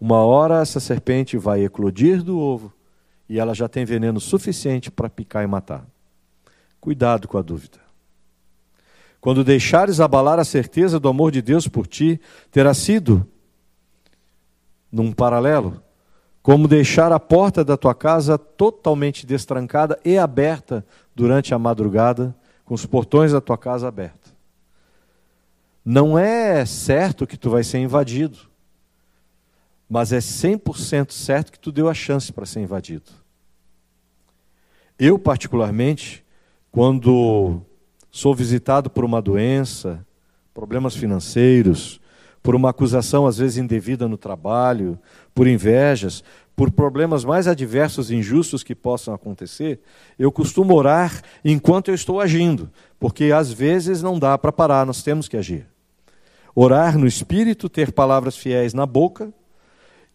Uma 0.00 0.24
hora 0.24 0.60
essa 0.60 0.80
serpente 0.80 1.36
vai 1.36 1.64
eclodir 1.64 2.22
do 2.22 2.38
ovo 2.38 2.75
e 3.28 3.38
ela 3.38 3.54
já 3.54 3.68
tem 3.68 3.84
veneno 3.84 4.20
suficiente 4.20 4.90
para 4.90 5.10
picar 5.10 5.42
e 5.42 5.46
matar. 5.46 5.84
Cuidado 6.80 7.26
com 7.26 7.38
a 7.38 7.42
dúvida. 7.42 7.78
Quando 9.20 9.42
deixares 9.42 9.98
abalar 9.98 10.38
a 10.38 10.44
certeza 10.44 11.00
do 11.00 11.08
amor 11.08 11.32
de 11.32 11.42
Deus 11.42 11.66
por 11.66 11.86
ti, 11.86 12.20
terá 12.50 12.72
sido, 12.72 13.26
num 14.92 15.12
paralelo, 15.12 15.82
como 16.42 16.68
deixar 16.68 17.10
a 17.10 17.18
porta 17.18 17.64
da 17.64 17.76
tua 17.76 17.92
casa 17.92 18.38
totalmente 18.38 19.26
destrancada 19.26 19.98
e 20.04 20.16
aberta 20.16 20.86
durante 21.14 21.52
a 21.52 21.58
madrugada, 21.58 22.36
com 22.64 22.74
os 22.74 22.86
portões 22.86 23.32
da 23.32 23.40
tua 23.40 23.58
casa 23.58 23.88
abertos. 23.88 24.32
Não 25.84 26.18
é 26.18 26.64
certo 26.64 27.26
que 27.26 27.36
tu 27.36 27.50
vai 27.50 27.64
ser 27.64 27.78
invadido, 27.78 28.38
mas 29.88 30.12
é 30.12 30.18
100% 30.18 31.12
certo 31.12 31.52
que 31.52 31.58
tu 31.58 31.70
deu 31.70 31.88
a 31.88 31.94
chance 31.94 32.32
para 32.32 32.46
ser 32.46 32.60
invadido. 32.60 33.10
Eu, 34.98 35.18
particularmente, 35.18 36.24
quando 36.72 37.60
sou 38.10 38.34
visitado 38.34 38.88
por 38.90 39.04
uma 39.04 39.20
doença, 39.20 40.04
problemas 40.52 40.96
financeiros, 40.96 42.00
por 42.42 42.54
uma 42.54 42.70
acusação 42.70 43.26
às 43.26 43.38
vezes 43.38 43.58
indevida 43.58 44.08
no 44.08 44.16
trabalho, 44.16 44.98
por 45.34 45.46
invejas, 45.46 46.24
por 46.54 46.70
problemas 46.70 47.24
mais 47.24 47.46
adversos 47.46 48.10
e 48.10 48.14
injustos 48.16 48.62
que 48.62 48.74
possam 48.74 49.12
acontecer, 49.12 49.80
eu 50.18 50.32
costumo 50.32 50.74
orar 50.74 51.22
enquanto 51.44 51.88
eu 51.88 51.94
estou 51.94 52.20
agindo, 52.20 52.70
porque 52.98 53.32
às 53.32 53.52
vezes 53.52 54.02
não 54.02 54.18
dá 54.18 54.38
para 54.38 54.50
parar, 54.50 54.86
nós 54.86 55.02
temos 55.02 55.28
que 55.28 55.36
agir. 55.36 55.66
Orar 56.54 56.96
no 56.96 57.06
espírito, 57.06 57.68
ter 57.68 57.92
palavras 57.92 58.36
fiéis 58.36 58.72
na 58.72 58.86
boca, 58.86 59.30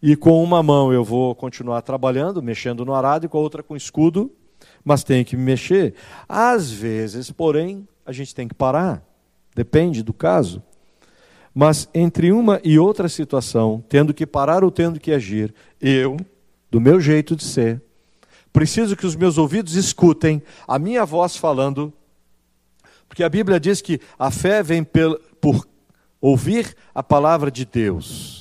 e 0.02 0.16
com 0.16 0.44
uma 0.44 0.64
mão 0.64 0.92
eu 0.92 1.04
vou 1.04 1.36
continuar 1.36 1.82
trabalhando, 1.82 2.42
mexendo 2.42 2.84
no 2.84 2.94
arado, 2.94 3.26
e 3.26 3.30
com 3.30 3.38
a 3.38 3.42
outra 3.42 3.62
com 3.62 3.76
escudo, 3.76 4.32
mas 4.84 5.04
tenho 5.04 5.24
que 5.24 5.38
me 5.38 5.44
mexer. 5.44 5.94
Às 6.28 6.72
vezes, 6.72 7.30
porém, 7.30 7.88
a 8.06 8.12
gente 8.12 8.34
tem 8.34 8.48
que 8.48 8.56
parar, 8.56 9.06
depende 9.56 10.02
do 10.02 10.14
caso. 10.14 10.64
Mas 11.54 11.88
entre 11.94 12.32
uma 12.32 12.60
e 12.64 12.80
outra 12.80 13.10
situação, 13.10 13.84
tendo 13.90 14.14
que 14.14 14.26
parar 14.26 14.64
ou 14.64 14.72
tendo 14.72 15.00
que 15.00 15.12
agir, 15.12 15.54
eu, 15.80 16.18
do 16.72 16.80
meu 16.80 17.00
jeito 17.00 17.36
de 17.36 17.44
ser, 17.44 17.82
preciso 18.52 18.96
que 18.96 19.06
os 19.06 19.16
meus 19.16 19.38
ouvidos 19.38 19.76
escutem 19.76 20.42
a 20.68 20.80
minha 20.80 21.06
voz 21.06 21.36
falando, 21.36 21.94
porque 23.08 23.24
a 23.24 23.30
Bíblia 23.30 23.60
diz 23.60 23.82
que 23.82 24.00
a 24.18 24.32
fé 24.32 24.64
vem 24.64 24.84
por 24.84 25.68
ouvir 26.22 26.76
a 26.96 27.04
palavra 27.04 27.52
de 27.52 27.66
Deus. 27.66 28.41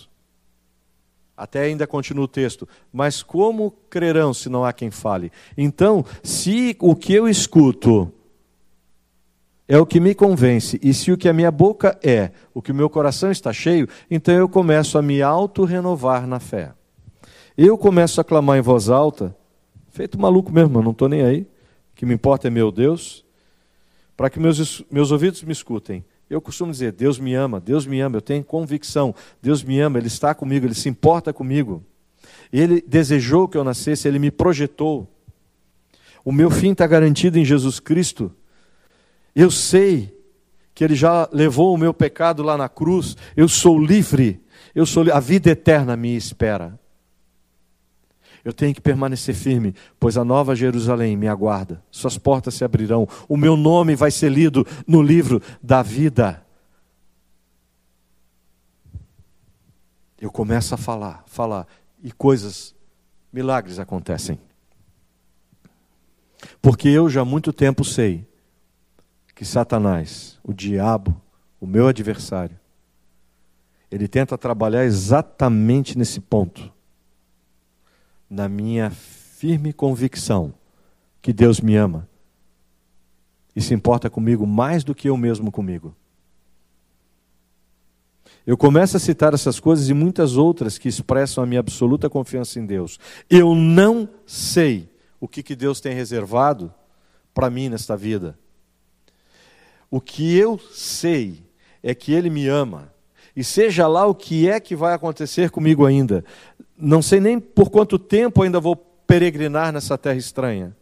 Até 1.41 1.63
ainda 1.63 1.87
continua 1.87 2.27
o 2.27 2.29
texto. 2.29 2.69
Mas 2.93 3.23
como 3.23 3.71
crerão 3.89 4.35
se 4.35 4.51
não 4.51 4.63
há 4.63 4.75
quem 4.75 4.91
fale? 4.91 5.33
Então, 5.57 6.05
se 6.23 6.77
o 6.79 6.95
que 6.95 7.15
eu 7.15 7.27
escuto 7.27 8.13
é 9.67 9.79
o 9.79 9.87
que 9.87 9.99
me 9.99 10.15
convence. 10.15 10.79
E 10.83 10.93
se 10.93 11.11
o 11.11 11.17
que 11.17 11.31
a 11.31 11.33
minha 11.33 11.51
boca 11.51 11.99
é, 12.03 12.33
o 12.53 12.61
que 12.61 12.73
o 12.73 12.75
meu 12.75 12.91
coração 12.91 13.31
está 13.31 13.55
cheio, 13.55 13.89
então 14.11 14.35
eu 14.35 14.49
começo 14.49 14.99
a 14.99 15.03
me 15.03 15.23
auto-renovar 15.23 16.27
na 16.27 16.39
fé. 16.39 16.73
Eu 17.57 17.79
começo 17.79 18.21
a 18.21 18.25
clamar 18.25 18.59
em 18.59 18.61
voz 18.61 18.91
alta, 18.91 19.35
feito 19.89 20.21
maluco 20.21 20.53
mesmo, 20.53 20.79
eu 20.79 20.83
não 20.83 20.91
estou 20.91 21.09
nem 21.09 21.23
aí. 21.23 21.43
O 21.43 21.47
que 21.95 22.05
me 22.05 22.13
importa 22.13 22.49
é 22.49 22.51
meu 22.51 22.71
Deus, 22.71 23.25
para 24.15 24.29
que 24.29 24.39
meus, 24.39 24.85
meus 24.91 25.11
ouvidos 25.11 25.43
me 25.43 25.53
escutem. 25.53 26.05
Eu 26.31 26.41
costumo 26.41 26.71
dizer: 26.71 26.93
Deus 26.93 27.19
me 27.19 27.35
ama, 27.35 27.61
Deus 27.61 27.85
me 27.85 28.01
ama, 28.01 28.17
eu 28.17 28.23
tenho 28.23 28.43
convicção, 28.45 29.13
Deus 29.43 29.63
me 29.65 29.81
ama, 29.81 29.99
Ele 29.99 30.07
está 30.07 30.33
comigo, 30.33 30.65
Ele 30.65 30.75
se 30.75 30.89
importa 30.89 31.33
comigo. 31.33 31.85
Ele 32.53 32.81
desejou 32.87 33.49
que 33.49 33.59
eu 33.59 33.65
nascesse, 33.65 34.07
Ele 34.07 34.21
me 34.21 34.31
projetou. 34.31 35.13
O 36.25 36.33
meu 36.33 36.51
fim 36.51 36.73
está 36.73 36.87
garantido 36.87 37.39
em 37.39 37.45
Jesus 37.45 37.81
Cristo. 37.81 38.33
Eu 39.35 39.51
sei 39.51 40.17
que 40.73 40.85
Ele 40.85 40.95
já 40.95 41.29
levou 41.33 41.75
o 41.75 41.79
meu 41.79 41.93
pecado 41.93 42.43
lá 42.43 42.57
na 42.57 42.69
cruz. 42.69 43.17
Eu 43.37 43.49
sou 43.49 43.79
livre. 43.79 44.41
Eu 44.75 44.87
sou 44.87 45.13
a 45.13 45.19
vida 45.19 45.51
eterna 45.51 45.97
me 45.97 46.17
espera. 46.17 46.80
Eu 48.45 48.53
tenho 48.53 48.75
que 48.75 48.81
permanecer 48.81 49.35
firme, 49.35 49.75
pois 49.99 50.17
a 50.17 50.25
nova 50.25 50.57
Jerusalém 50.57 51.17
me 51.17 51.29
aguarda. 51.29 51.83
Suas 51.91 52.17
portas 52.17 52.55
se 52.55 52.65
abrirão. 52.65 53.07
O 53.29 53.37
meu 53.37 53.57
nome 53.57 53.95
vai 53.95 54.11
ser 54.11 54.31
lido 54.31 54.67
no 54.87 55.03
livro 55.03 55.43
da 55.63 55.83
vida. 55.83 56.45
Eu 60.19 60.31
começo 60.31 60.75
a 60.75 60.79
falar, 60.79 61.23
falar, 61.27 61.67
e 62.03 62.11
coisas, 62.13 62.75
milagres 63.33 63.79
acontecem. 63.79 64.39
Porque 66.63 66.89
eu 66.89 67.09
já 67.09 67.21
há 67.21 67.25
muito 67.25 67.53
tempo 67.53 67.85
sei 67.85 68.27
que 69.35 69.45
Satanás, 69.45 70.39
o 70.43 70.53
diabo, 70.53 71.21
o 71.61 71.67
meu 71.67 71.89
adversário, 71.89 72.59
ele 73.91 74.07
tenta 74.09 74.39
trabalhar 74.39 74.85
exatamente 74.85 75.97
nesse 75.97 76.21
ponto 76.21 76.73
na 78.31 78.49
minha 78.49 78.91
firme 78.91 79.73
convicção 79.73 80.55
que 81.21 81.33
Deus 81.33 81.61
me 81.61 81.77
ama 81.77 82.09
e 83.55 83.61
se 83.61 83.75
importa 83.75 84.09
comigo 84.09 84.47
mais 84.47 84.85
do 84.85 84.95
que 84.95 85.09
eu 85.09 85.17
mesmo 85.17 85.51
comigo. 85.51 85.95
Eu 88.47 88.57
começo 88.57 88.97
a 88.97 89.01
citar 89.01 89.35
essas 89.35 89.61
coisas 89.61 89.89
e 89.89 89.95
muitas 89.95 90.37
outras 90.37 90.79
que 90.79 90.89
expressam 90.89 91.45
a 91.45 91.47
minha 91.47 91.61
absoluta 91.61 92.09
confiança 92.09 92.59
em 92.59 92.65
Deus. 92.67 92.99
Eu 93.29 93.55
não 93.55 94.09
sei 94.27 94.89
o 95.21 95.29
que, 95.29 95.43
que 95.43 95.55
Deus 95.55 95.81
tem 95.81 95.95
reservado 95.95 96.73
para 97.35 97.51
mim 97.51 97.69
nesta 97.69 97.97
vida. 97.97 98.39
O 99.91 100.01
que 100.01 100.37
eu 100.37 100.59
sei 100.73 101.45
é 101.83 101.95
que 101.95 102.13
Ele 102.13 102.31
me 102.31 102.47
ama. 102.49 102.93
E 103.37 103.45
seja 103.45 103.87
lá 103.87 104.07
o 104.07 104.15
que 104.15 104.49
é 104.49 104.59
que 104.59 104.75
vai 104.75 104.95
acontecer 104.95 105.51
comigo 105.51 105.87
ainda, 105.87 106.25
não 106.81 107.03
sei 107.03 107.21
nem 107.21 107.39
por 107.39 107.71
quanto 107.71 107.99
tempo 107.99 108.43
ainda 108.43 108.59
vou 108.59 108.77
peregrinar 108.77 109.73
nessa 109.73 109.99
terra 109.99 110.19
estranha. 110.19 110.77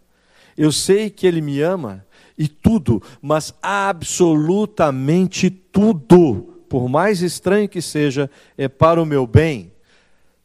Eu 0.56 0.72
sei 0.72 1.08
que 1.10 1.26
Ele 1.26 1.40
me 1.40 1.60
ama 1.60 2.04
e 2.36 2.46
tudo, 2.48 3.02
mas 3.20 3.54
absolutamente 3.62 5.50
tudo, 5.50 6.62
por 6.68 6.88
mais 6.88 7.22
estranho 7.22 7.68
que 7.68 7.80
seja, 7.80 8.30
é 8.56 8.68
para 8.68 9.02
o 9.02 9.06
meu 9.06 9.26
bem. 9.26 9.72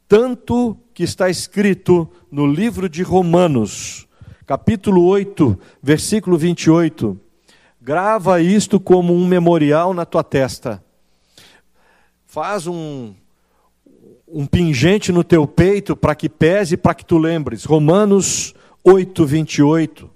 Tanto 0.08 0.78
que 0.94 1.04
está 1.04 1.30
escrito 1.30 2.10
no 2.32 2.46
livro 2.46 2.88
de 2.88 3.02
Romanos, 3.02 4.08
capítulo 4.46 5.04
8, 5.06 5.60
versículo 5.82 6.38
28. 6.38 7.20
Grava 7.82 8.42
isto 8.42 8.80
como 8.80 9.13
um 9.13 9.28
memorial 9.28 9.94
na 9.94 10.06
tua 10.06 10.24
testa. 10.24 10.84
Faz 12.26 12.66
um, 12.68 13.13
um 14.34 14.46
pingente 14.46 15.12
no 15.12 15.24
teu 15.24 15.46
peito 15.46 15.96
para 15.96 16.15
que 16.15 16.28
pese, 16.28 16.76
para 16.76 16.96
que 16.96 17.06
tu 17.06 17.17
lembres. 17.17 17.63
Romanos 17.63 18.54
8, 18.84 19.26
28. 19.26 20.10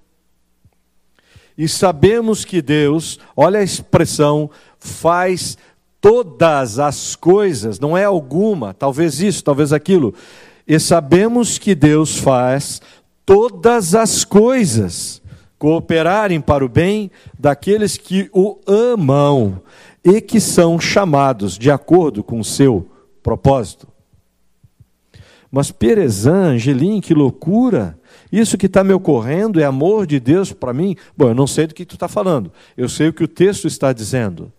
E 1.57 1.67
sabemos 1.67 2.43
que 2.43 2.61
Deus, 2.61 3.19
olha 3.35 3.59
a 3.59 3.63
expressão, 3.63 4.49
faz 4.79 5.57
todas 6.01 6.79
as 6.79 7.15
coisas, 7.15 7.79
não 7.79 7.97
é 7.97 8.03
alguma, 8.03 8.73
talvez 8.73 9.21
isso, 9.21 9.43
talvez 9.43 9.71
aquilo. 9.71 10.13
E 10.67 10.79
sabemos 10.79 11.57
que 11.57 11.73
Deus 11.73 12.17
faz 12.17 12.81
todas 13.25 13.95
as 13.95 14.23
coisas 14.23 15.21
cooperarem 15.57 16.39
para 16.39 16.63
o 16.63 16.69
bem 16.69 17.09
daqueles 17.37 17.97
que 17.97 18.29
o 18.31 18.59
amam 18.67 19.61
e 20.03 20.21
que 20.21 20.39
são 20.39 20.79
chamados 20.79 21.57
de 21.57 21.71
acordo 21.71 22.23
com 22.23 22.39
o 22.39 22.43
seu 22.43 22.87
propósito. 23.23 23.87
Mas 25.57 25.71
Perezan, 25.71 26.51
Angelim, 26.51 27.01
que 27.01 27.15
loucura! 27.15 27.99
Isso 28.31 28.59
que 28.59 28.67
está 28.67 28.83
me 28.83 28.93
ocorrendo 28.93 29.59
é 29.59 29.63
amor 29.63 30.05
de 30.05 30.19
Deus 30.19 30.53
para 30.53 30.71
mim? 30.71 30.95
Bom, 31.17 31.29
eu 31.29 31.33
não 31.33 31.47
sei 31.47 31.65
do 31.65 31.73
que 31.73 31.83
tu 31.83 31.95
está 31.95 32.07
falando, 32.07 32.51
eu 32.77 32.87
sei 32.87 33.07
o 33.07 33.13
que 33.13 33.23
o 33.23 33.27
texto 33.27 33.65
está 33.65 33.91
dizendo. 33.91 34.53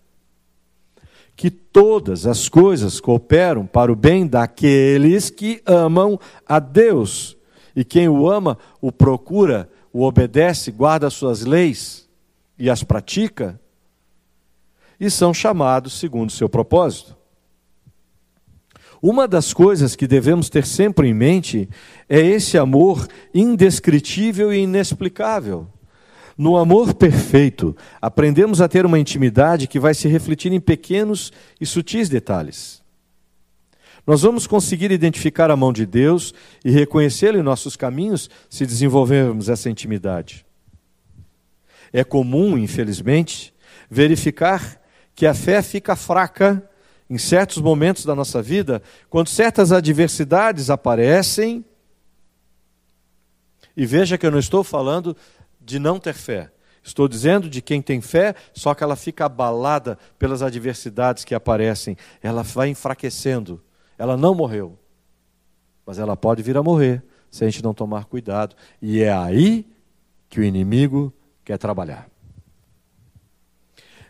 Que 1.36 1.52
todas 1.52 2.26
as 2.26 2.48
coisas 2.48 2.98
cooperam 2.98 3.64
para 3.64 3.92
o 3.92 3.94
bem 3.94 4.26
daqueles 4.26 5.30
que 5.30 5.62
amam 5.64 6.18
a 6.44 6.58
Deus. 6.58 7.36
E 7.76 7.84
quem 7.84 8.08
o 8.08 8.28
ama, 8.28 8.58
o 8.80 8.90
procura, 8.90 9.70
o 9.92 10.02
obedece, 10.02 10.72
guarda 10.72 11.06
as 11.06 11.14
suas 11.14 11.44
leis 11.44 12.08
e 12.58 12.68
as 12.68 12.82
pratica, 12.82 13.60
e 14.98 15.08
são 15.08 15.32
chamados 15.32 15.92
segundo 15.92 16.30
o 16.30 16.32
seu 16.32 16.48
propósito. 16.48 17.16
Uma 19.00 19.28
das 19.28 19.52
coisas 19.52 19.94
que 19.94 20.06
devemos 20.06 20.48
ter 20.48 20.66
sempre 20.66 21.08
em 21.08 21.14
mente 21.14 21.68
é 22.08 22.20
esse 22.20 22.58
amor 22.58 23.06
indescritível 23.32 24.52
e 24.52 24.58
inexplicável. 24.58 25.68
No 26.36 26.56
amor 26.56 26.94
perfeito, 26.94 27.76
aprendemos 28.00 28.60
a 28.60 28.68
ter 28.68 28.84
uma 28.84 28.98
intimidade 28.98 29.66
que 29.66 29.80
vai 29.80 29.94
se 29.94 30.08
refletir 30.08 30.52
em 30.52 30.60
pequenos 30.60 31.32
e 31.60 31.66
sutis 31.66 32.08
detalhes. 32.08 32.82
Nós 34.06 34.22
vamos 34.22 34.46
conseguir 34.46 34.90
identificar 34.90 35.50
a 35.50 35.56
mão 35.56 35.72
de 35.72 35.84
Deus 35.84 36.32
e 36.64 36.70
reconhecê-lo 36.70 37.38
em 37.38 37.42
nossos 37.42 37.76
caminhos 37.76 38.30
se 38.48 38.64
desenvolvermos 38.64 39.48
essa 39.48 39.68
intimidade. 39.68 40.46
É 41.92 42.02
comum, 42.02 42.56
infelizmente, 42.56 43.52
verificar 43.90 44.80
que 45.14 45.26
a 45.26 45.34
fé 45.34 45.60
fica 45.60 45.94
fraca 45.94 46.68
em 47.08 47.16
certos 47.18 47.58
momentos 47.58 48.04
da 48.04 48.14
nossa 48.14 48.42
vida, 48.42 48.82
quando 49.08 49.28
certas 49.28 49.72
adversidades 49.72 50.68
aparecem, 50.70 51.64
e 53.76 53.86
veja 53.86 54.18
que 54.18 54.26
eu 54.26 54.30
não 54.30 54.38
estou 54.38 54.64
falando 54.64 55.16
de 55.60 55.78
não 55.78 56.00
ter 56.00 56.12
fé. 56.12 56.50
Estou 56.82 57.06
dizendo 57.06 57.48
de 57.48 57.62
quem 57.62 57.80
tem 57.80 58.00
fé, 58.00 58.34
só 58.52 58.74
que 58.74 58.82
ela 58.82 58.96
fica 58.96 59.26
abalada 59.26 59.96
pelas 60.18 60.42
adversidades 60.42 61.24
que 61.24 61.34
aparecem. 61.34 61.96
Ela 62.22 62.42
vai 62.42 62.70
enfraquecendo. 62.70 63.62
Ela 63.96 64.16
não 64.16 64.34
morreu. 64.34 64.76
Mas 65.86 65.98
ela 65.98 66.16
pode 66.16 66.42
vir 66.42 66.56
a 66.56 66.62
morrer 66.62 67.04
se 67.30 67.44
a 67.44 67.48
gente 67.48 67.62
não 67.62 67.72
tomar 67.72 68.06
cuidado. 68.06 68.56
E 68.82 69.00
é 69.00 69.12
aí 69.12 69.66
que 70.28 70.40
o 70.40 70.44
inimigo 70.44 71.12
quer 71.44 71.56
trabalhar 71.56 72.08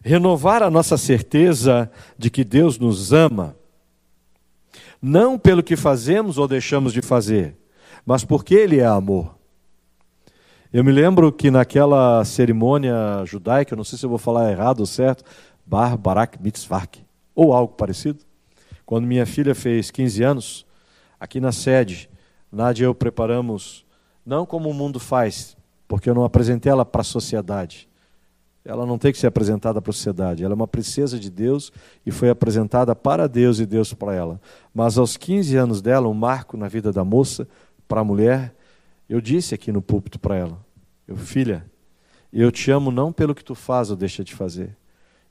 renovar 0.02 0.62
a 0.62 0.70
nossa 0.70 0.96
certeza 0.96 1.90
de 2.16 2.30
que 2.30 2.44
Deus 2.44 2.78
nos 2.78 3.12
ama, 3.12 3.56
não 5.00 5.38
pelo 5.38 5.62
que 5.62 5.76
fazemos 5.76 6.38
ou 6.38 6.48
deixamos 6.48 6.92
de 6.92 7.02
fazer, 7.02 7.56
mas 8.04 8.24
porque 8.24 8.54
Ele 8.54 8.78
é 8.78 8.86
amor. 8.86 9.36
Eu 10.72 10.84
me 10.84 10.92
lembro 10.92 11.32
que 11.32 11.50
naquela 11.50 12.24
cerimônia 12.24 13.24
judaica, 13.24 13.74
não 13.74 13.84
sei 13.84 13.98
se 13.98 14.04
eu 14.04 14.10
vou 14.10 14.18
falar 14.18 14.50
errado 14.50 14.80
ou 14.80 14.86
certo, 14.86 15.24
Bar 15.64 15.96
Barak 15.96 16.42
Mitzvah, 16.42 16.88
ou 17.34 17.52
algo 17.52 17.74
parecido, 17.74 18.20
quando 18.84 19.06
minha 19.06 19.24
filha 19.24 19.54
fez 19.54 19.90
15 19.90 20.22
anos, 20.22 20.66
aqui 21.20 21.40
na 21.40 21.52
sede, 21.52 22.08
Nádia 22.50 22.84
e 22.84 22.86
eu 22.86 22.94
preparamos, 22.94 23.84
não 24.24 24.46
como 24.46 24.70
o 24.70 24.74
mundo 24.74 24.98
faz, 24.98 25.56
porque 25.86 26.08
eu 26.08 26.14
não 26.14 26.24
apresentei 26.24 26.72
ela 26.72 26.84
para 26.84 27.02
a 27.02 27.04
sociedade, 27.04 27.88
ela 28.68 28.84
não 28.84 28.98
tem 28.98 29.10
que 29.10 29.18
ser 29.18 29.26
apresentada 29.26 29.80
para 29.80 29.90
a 29.90 29.94
sociedade. 29.94 30.44
Ela 30.44 30.52
é 30.52 30.54
uma 30.54 30.68
princesa 30.68 31.18
de 31.18 31.30
Deus 31.30 31.72
e 32.04 32.10
foi 32.10 32.28
apresentada 32.28 32.94
para 32.94 33.26
Deus 33.26 33.58
e 33.60 33.64
Deus 33.64 33.94
para 33.94 34.14
ela. 34.14 34.38
Mas 34.74 34.98
aos 34.98 35.16
15 35.16 35.56
anos 35.56 35.80
dela, 35.80 36.06
um 36.06 36.12
marco 36.12 36.54
na 36.54 36.68
vida 36.68 36.92
da 36.92 37.02
moça, 37.02 37.48
para 37.88 38.02
a 38.02 38.04
mulher, 38.04 38.54
eu 39.08 39.22
disse 39.22 39.54
aqui 39.54 39.72
no 39.72 39.80
púlpito 39.80 40.20
para 40.20 40.36
ela: 40.36 40.58
eu, 41.08 41.16
Filha, 41.16 41.64
eu 42.30 42.52
te 42.52 42.70
amo 42.70 42.90
não 42.90 43.10
pelo 43.10 43.34
que 43.34 43.42
tu 43.42 43.54
faz 43.54 43.90
ou 43.90 43.96
deixa 43.96 44.22
de 44.22 44.34
fazer. 44.34 44.76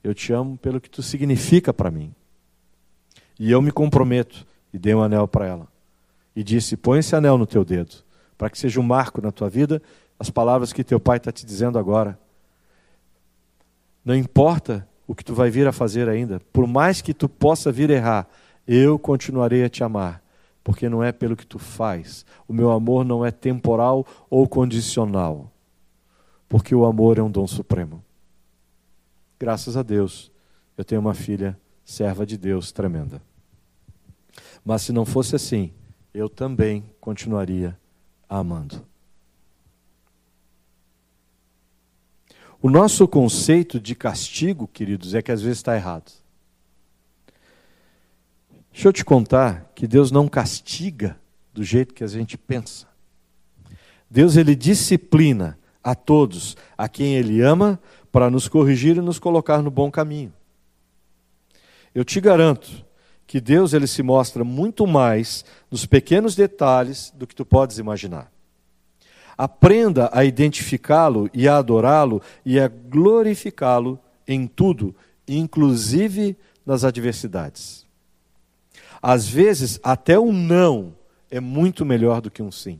Eu 0.04 0.16
te 0.16 0.34
amo 0.34 0.58
pelo 0.58 0.82
que 0.82 0.90
tu 0.90 1.04
significa 1.04 1.72
para 1.72 1.92
mim. 1.92 2.12
E 3.40 3.52
eu 3.52 3.62
me 3.62 3.72
comprometo 3.72 4.48
e 4.74 4.80
dei 4.80 4.96
um 4.96 5.04
anel 5.04 5.28
para 5.28 5.46
ela. 5.46 5.68
E 6.36 6.44
disse: 6.44 6.76
Põe 6.76 7.00
esse 7.00 7.16
anel 7.16 7.38
no 7.38 7.46
teu 7.46 7.64
dedo, 7.64 7.98
para 8.36 8.50
que 8.50 8.58
seja 8.58 8.80
um 8.80 8.84
marco 8.84 9.22
na 9.22 9.32
tua 9.32 9.48
vida, 9.48 9.80
as 10.18 10.32
palavras 10.32 10.74
que 10.74 10.84
teu 10.84 11.00
pai 11.00 11.18
está 11.18 11.32
te 11.32 11.46
dizendo 11.46 11.78
agora. 11.78 12.18
Não 14.08 14.16
importa 14.16 14.88
o 15.06 15.14
que 15.14 15.22
tu 15.22 15.36
vai 15.36 15.50
vir 15.50 15.68
a 15.68 15.74
fazer 15.74 16.08
ainda, 16.08 16.40
por 16.54 16.66
mais 16.66 17.02
que 17.02 17.14
tu 17.14 17.28
possa 17.28 17.74
vir 17.74 17.90
errar, 17.90 18.26
eu 18.66 18.98
continuarei 18.98 19.66
a 19.66 19.70
te 19.70 19.84
amar, 19.84 20.24
porque 20.64 20.88
não 20.88 21.04
é 21.04 21.12
pelo 21.12 21.36
que 21.36 21.46
tu 21.46 21.60
faz. 21.60 22.26
O 22.48 22.54
meu 22.54 22.72
amor 22.72 23.04
não 23.04 23.26
é 23.26 23.32
temporal 23.32 24.08
ou 24.30 24.48
condicional, 24.48 25.52
porque 26.48 26.74
o 26.74 26.86
amor 26.86 27.18
é 27.18 27.22
um 27.22 27.30
dom 27.30 27.46
supremo. 27.46 28.02
Graças 29.38 29.76
a 29.76 29.84
Deus, 29.84 30.32
eu 30.78 30.86
tenho 30.86 31.02
uma 31.02 31.14
filha 31.14 31.60
serva 31.84 32.26
de 32.26 32.38
Deus 32.38 32.72
tremenda. 32.72 33.22
Mas 34.64 34.84
se 34.84 34.94
não 34.94 35.04
fosse 35.04 35.36
assim, 35.36 35.74
eu 36.14 36.30
também 36.30 36.82
continuaria 37.02 37.78
amando. 38.30 38.82
O 42.68 42.70
nosso 42.70 43.08
conceito 43.08 43.80
de 43.80 43.96
castigo, 43.96 44.68
queridos, 44.68 45.16
é 45.16 45.22
que 45.22 45.32
às 45.32 45.42
vezes 45.42 45.60
está 45.60 45.74
errado. 45.74 46.12
Deixa 48.74 48.90
eu 48.90 48.92
te 48.92 49.06
contar 49.06 49.72
que 49.74 49.88
Deus 49.88 50.12
não 50.12 50.28
castiga 50.28 51.18
do 51.54 51.64
jeito 51.64 51.94
que 51.94 52.04
a 52.04 52.08
gente 52.08 52.38
pensa. 52.38 52.86
Deus 54.12 54.36
ele 54.36 54.54
disciplina 54.54 55.58
a 55.82 55.96
todos 55.96 56.58
a 56.78 56.90
quem 56.90 57.16
ele 57.16 57.40
ama 57.40 57.80
para 58.12 58.30
nos 58.30 58.50
corrigir 58.50 58.98
e 58.98 59.02
nos 59.02 59.18
colocar 59.18 59.62
no 59.62 59.72
bom 59.72 59.90
caminho. 59.90 60.34
Eu 61.96 62.04
te 62.04 62.20
garanto 62.20 62.86
que 63.26 63.40
Deus 63.40 63.72
ele 63.72 63.88
se 63.88 64.04
mostra 64.04 64.44
muito 64.44 64.86
mais 64.86 65.46
nos 65.72 65.86
pequenos 65.86 66.36
detalhes 66.36 67.14
do 67.16 67.26
que 67.26 67.34
tu 67.34 67.46
podes 67.46 67.78
imaginar. 67.78 68.30
Aprenda 69.38 70.10
a 70.12 70.26
identificá-lo 70.26 71.30
e 71.34 71.48
a 71.48 71.58
adorá-lo 71.58 72.22
e 72.46 72.60
a 72.60 72.68
glorificá-lo 72.68 74.00
em 74.28 74.48
tudo, 74.48 74.96
inclusive 75.28 76.36
nas 76.66 76.84
adversidades. 76.84 77.86
Às 79.02 79.28
vezes, 79.28 79.80
até 79.84 80.20
um 80.20 80.34
não 80.34 80.96
é 81.30 81.40
muito 81.40 81.86
melhor 81.86 82.22
do 82.22 82.32
que 82.32 82.42
um 82.42 82.52
sim. 82.52 82.80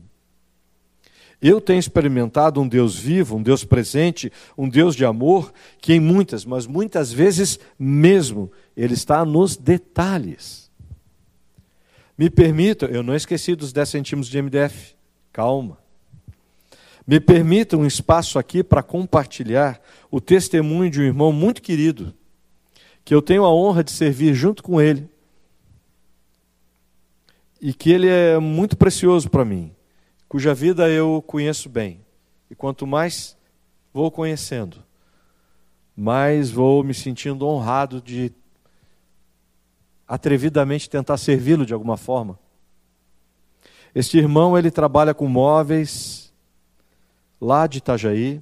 Eu 1.40 1.60
tenho 1.60 1.78
experimentado 1.78 2.60
um 2.60 2.66
Deus 2.66 2.96
vivo, 2.96 3.36
um 3.36 3.42
Deus 3.42 3.64
presente, 3.64 4.32
um 4.56 4.68
Deus 4.68 4.96
de 4.96 5.04
amor, 5.04 5.52
que 5.80 5.92
em 5.92 6.00
muitas, 6.00 6.44
mas 6.44 6.66
muitas 6.66 7.12
vezes 7.12 7.60
mesmo, 7.78 8.50
Ele 8.76 8.94
está 8.94 9.24
nos 9.24 9.56
detalhes. 9.56 10.68
Me 12.16 12.28
permita, 12.28 12.86
eu 12.86 13.04
não 13.04 13.14
esqueci 13.14 13.54
dos 13.54 13.72
10 13.72 13.88
centímetros 13.88 14.28
de 14.28 14.42
MDF, 14.42 14.96
calma. 15.32 15.78
Me 17.08 17.18
permita 17.18 17.74
um 17.74 17.86
espaço 17.86 18.38
aqui 18.38 18.62
para 18.62 18.82
compartilhar 18.82 19.80
o 20.10 20.20
testemunho 20.20 20.90
de 20.90 21.00
um 21.00 21.04
irmão 21.04 21.32
muito 21.32 21.62
querido, 21.62 22.14
que 23.02 23.14
eu 23.14 23.22
tenho 23.22 23.46
a 23.46 23.50
honra 23.50 23.82
de 23.82 23.90
servir 23.90 24.34
junto 24.34 24.62
com 24.62 24.78
ele, 24.78 25.08
e 27.58 27.72
que 27.72 27.90
ele 27.90 28.06
é 28.06 28.38
muito 28.38 28.76
precioso 28.76 29.30
para 29.30 29.42
mim 29.42 29.74
cuja 30.28 30.54
vida 30.54 30.86
eu 30.90 31.24
conheço 31.26 31.68
bem. 31.70 32.04
E 32.50 32.54
quanto 32.54 32.86
mais 32.86 33.36
vou 33.92 34.10
conhecendo, 34.10 34.84
mais 35.96 36.50
vou 36.50 36.84
me 36.84 36.92
sentindo 36.92 37.46
honrado 37.46 38.02
de 38.02 38.30
atrevidamente 40.06 40.90
tentar 40.90 41.16
servi-lo 41.16 41.64
de 41.64 41.72
alguma 41.72 41.96
forma. 41.96 42.38
Este 43.94 44.18
irmão, 44.18 44.56
ele 44.56 44.70
trabalha 44.70 45.14
com 45.14 45.26
móveis 45.26 46.27
lá 47.40 47.66
de 47.66 47.78
Itajaí. 47.78 48.40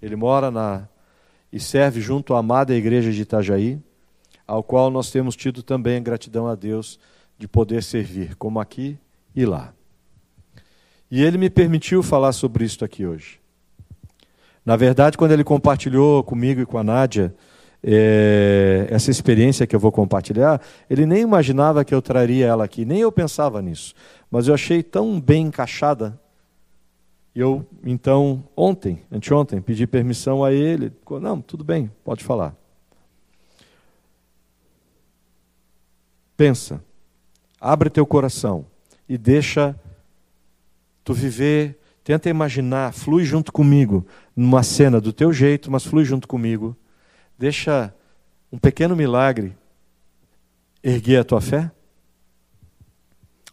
Ele 0.00 0.16
mora 0.16 0.50
na 0.50 0.88
e 1.52 1.58
serve 1.58 2.00
junto 2.00 2.34
à 2.34 2.38
amada 2.38 2.74
igreja 2.74 3.10
de 3.10 3.22
Itajaí, 3.22 3.78
ao 4.46 4.62
qual 4.62 4.90
nós 4.90 5.10
temos 5.10 5.34
tido 5.34 5.62
também 5.62 6.02
gratidão 6.02 6.46
a 6.46 6.54
Deus 6.54 6.98
de 7.36 7.48
poder 7.48 7.82
servir, 7.82 8.36
como 8.36 8.60
aqui 8.60 8.98
e 9.34 9.44
lá. 9.44 9.72
E 11.10 11.22
ele 11.22 11.38
me 11.38 11.50
permitiu 11.50 12.02
falar 12.02 12.32
sobre 12.32 12.64
isso 12.64 12.84
aqui 12.84 13.04
hoje. 13.04 13.40
Na 14.64 14.76
verdade, 14.76 15.18
quando 15.18 15.32
ele 15.32 15.42
compartilhou 15.42 16.22
comigo 16.22 16.60
e 16.60 16.66
com 16.66 16.78
a 16.78 16.84
Nádia 16.84 17.34
é, 17.82 18.86
essa 18.90 19.10
experiência 19.10 19.66
que 19.66 19.74
eu 19.74 19.80
vou 19.80 19.90
compartilhar, 19.90 20.60
ele 20.88 21.06
nem 21.06 21.22
imaginava 21.22 21.84
que 21.84 21.94
eu 21.94 22.02
traria 22.02 22.46
ela 22.46 22.64
aqui, 22.64 22.84
nem 22.84 23.00
eu 23.00 23.10
pensava 23.10 23.62
nisso. 23.62 23.94
Mas 24.30 24.46
eu 24.46 24.54
achei 24.54 24.82
tão 24.82 25.18
bem 25.18 25.46
encaixada. 25.46 26.19
Eu, 27.34 27.64
então, 27.84 28.42
ontem, 28.56 29.02
anteontem, 29.10 29.60
pedi 29.60 29.86
permissão 29.86 30.42
a 30.42 30.52
ele. 30.52 30.92
Não, 31.20 31.40
tudo 31.40 31.62
bem, 31.62 31.90
pode 32.04 32.24
falar. 32.24 32.56
Pensa, 36.36 36.82
abre 37.60 37.90
teu 37.90 38.06
coração 38.06 38.66
e 39.08 39.16
deixa 39.18 39.78
tu 41.04 41.12
viver, 41.12 41.78
tenta 42.02 42.28
imaginar, 42.28 42.92
flui 42.92 43.24
junto 43.24 43.52
comigo 43.52 44.06
numa 44.34 44.62
cena 44.62 45.00
do 45.00 45.12
teu 45.12 45.32
jeito, 45.32 45.70
mas 45.70 45.84
flui 45.84 46.04
junto 46.04 46.26
comigo. 46.26 46.76
Deixa 47.38 47.94
um 48.50 48.58
pequeno 48.58 48.96
milagre 48.96 49.56
erguer 50.82 51.18
a 51.18 51.24
tua 51.24 51.40
fé. 51.40 51.70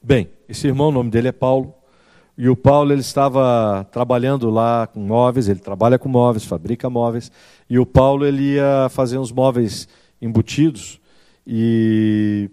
Bem, 0.02 0.30
esse 0.48 0.68
irmão, 0.68 0.90
o 0.90 0.92
nome 0.92 1.12
dele 1.12 1.28
é 1.28 1.32
Paulo. 1.32 1.77
E 2.38 2.48
o 2.48 2.56
Paulo 2.56 2.92
ele 2.94 3.02
estava 3.02 3.84
trabalhando 3.92 4.50
lá 4.50 4.86
com 4.86 5.00
móveis, 5.00 5.50
ele 5.50 5.60
trabalha 5.60 5.98
com 5.98 6.08
móveis, 6.08 6.46
fabrica 6.46 6.90
móveis. 6.90 7.32
E 7.68 7.80
o 7.80 7.86
Paulo 7.86 8.26
ele 8.26 8.54
ia 8.54 8.88
fazer 8.90 9.18
uns 9.18 9.32
móveis 9.32 9.88
embutidos 10.22 11.02
e 11.46 12.50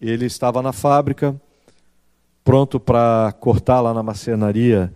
ele 0.00 0.26
estava 0.26 0.60
na 0.60 0.72
fábrica 0.72 1.40
pronto 2.42 2.80
para 2.80 3.32
cortar 3.38 3.80
lá 3.80 3.94
na 3.94 4.02
marcenaria 4.02 4.92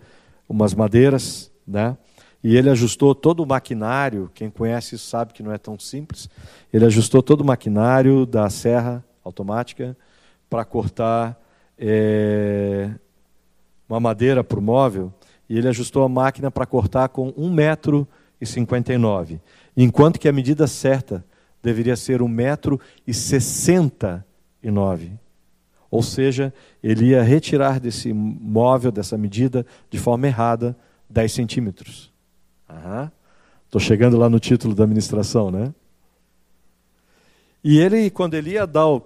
umas 0.47 0.73
madeiras, 0.73 1.49
né? 1.65 1.97
E 2.43 2.55
ele 2.55 2.69
ajustou 2.69 3.13
todo 3.13 3.41
o 3.41 3.45
maquinário, 3.45 4.31
quem 4.33 4.49
conhece 4.49 4.97
sabe 4.97 5.33
que 5.33 5.43
não 5.43 5.51
é 5.51 5.57
tão 5.57 5.77
simples. 5.77 6.29
Ele 6.71 6.85
ajustou 6.85 7.21
todo 7.21 7.41
o 7.41 7.45
maquinário 7.45 8.25
da 8.25 8.49
serra 8.49 9.03
automática 9.23 9.97
para 10.49 10.63
cortar 10.63 11.37
é, 11.77 12.91
uma 13.89 13.99
madeira 13.99 14.43
para 14.43 14.59
o 14.59 14.61
móvel. 14.61 15.11
E 15.49 15.57
ele 15.57 15.67
ajustou 15.67 16.03
a 16.03 16.09
máquina 16.09 16.51
para 16.51 16.65
cortar 16.65 17.09
com 17.09 17.33
1,59 17.33 17.49
metro 17.49 18.07
e 18.39 18.45
59, 18.45 19.41
enquanto 19.75 20.17
que 20.19 20.29
a 20.29 20.31
medida 20.31 20.65
certa 20.67 21.25
deveria 21.61 21.97
ser 21.97 22.21
1,69 22.21 22.29
metro 22.29 22.79
e 23.05 23.13
69. 23.13 25.11
Ou 25.91 26.03
seja, 26.03 26.53
ele 26.83 27.07
ia 27.07 27.23
retirar 27.23 27.79
desse 27.79 28.13
móvel, 28.13 28.91
dessa 28.91 29.17
medida, 29.17 29.65
de 29.89 29.97
forma 29.97 30.27
errada, 30.27 30.77
10 31.09 31.31
centímetros. 31.31 32.13
Estou 33.65 33.81
chegando 33.81 34.17
lá 34.17 34.29
no 34.29 34.39
título 34.39 34.75
da 34.75 34.83
administração, 34.83 35.49
né? 35.49 35.73
E 37.63 37.79
ele, 37.79 38.09
quando 38.09 38.35
ele 38.35 38.51
ia 38.51 38.65
dar 38.65 38.87
o, 38.87 39.01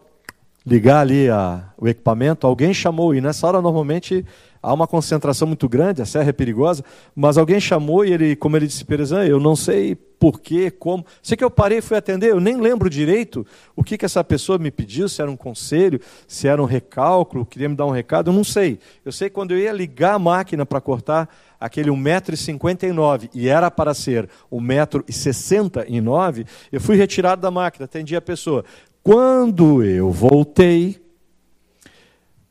ligar 0.66 1.02
ali 1.02 1.30
a, 1.30 1.70
o 1.78 1.88
equipamento, 1.88 2.48
alguém 2.48 2.74
chamou, 2.74 3.14
e 3.14 3.22
nessa 3.22 3.46
hora 3.46 3.62
normalmente 3.62 4.26
há 4.62 4.74
uma 4.74 4.88
concentração 4.88 5.46
muito 5.46 5.68
grande, 5.68 6.02
a 6.02 6.06
serra 6.06 6.30
é 6.30 6.34
perigosa, 6.34 6.84
mas 7.14 7.38
alguém 7.38 7.60
chamou 7.60 8.06
e 8.06 8.14
ele, 8.14 8.36
como 8.36 8.56
ele 8.56 8.66
disse, 8.66 8.86
Perezan, 8.86 9.26
eu 9.26 9.40
não 9.40 9.58
sei 9.58 9.96
porquê, 10.24 10.72
como. 10.72 11.06
Sei 11.22 11.36
que 11.36 11.44
eu 11.44 11.52
parei 11.52 11.80
e 11.80 11.82
fui 11.82 11.98
atender, 11.98 12.30
eu 12.30 12.40
nem 12.40 12.56
lembro 12.56 12.90
direito 12.90 13.46
o 13.76 13.84
que, 13.84 13.98
que 13.98 14.06
essa 14.06 14.24
pessoa 14.24 14.58
me 14.58 14.72
pediu, 14.72 15.10
se 15.10 15.22
era 15.22 15.30
um 15.30 15.36
conselho, 15.36 16.00
se 16.26 16.48
era 16.48 16.62
um 16.62 16.66
recálculo, 16.66 17.46
queria 17.46 17.68
me 17.68 17.76
dar 17.76 17.86
um 17.86 17.92
recado, 17.92 18.30
eu 18.30 18.34
não 18.34 18.46
sei. 18.46 18.80
Eu 19.04 19.12
sei 19.12 19.28
que 19.28 19.36
quando 19.36 19.52
eu 19.52 19.60
ia 19.60 19.74
ligar 19.74 20.14
a 20.14 20.20
máquina 20.20 20.66
para 20.66 20.80
cortar 20.80 21.28
aquele 21.60 21.90
1,59m 21.90 23.30
e 23.34 23.50
era 23.50 23.70
para 23.70 23.94
ser 23.94 24.30
1,69m, 24.50 26.48
eu 26.72 26.80
fui 26.80 26.96
retirado 26.96 27.42
da 27.42 27.52
máquina, 27.52 27.84
atendi 27.84 28.16
a 28.16 28.22
pessoa. 28.22 28.64
Quando 29.04 29.84
eu 29.84 30.10
voltei, 30.12 31.04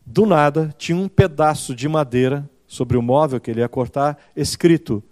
do 0.04 0.26
nada, 0.26 0.74
tinha 0.76 0.98
um 0.98 1.08
pedaço 1.08 1.74
de 1.74 1.88
madeira 1.88 2.48
sobre 2.66 2.98
o 2.98 3.02
móvel 3.02 3.40
que 3.40 3.50
ele 3.50 3.60
ia 3.60 3.68
cortar, 3.68 4.18
escrito: 4.36 5.02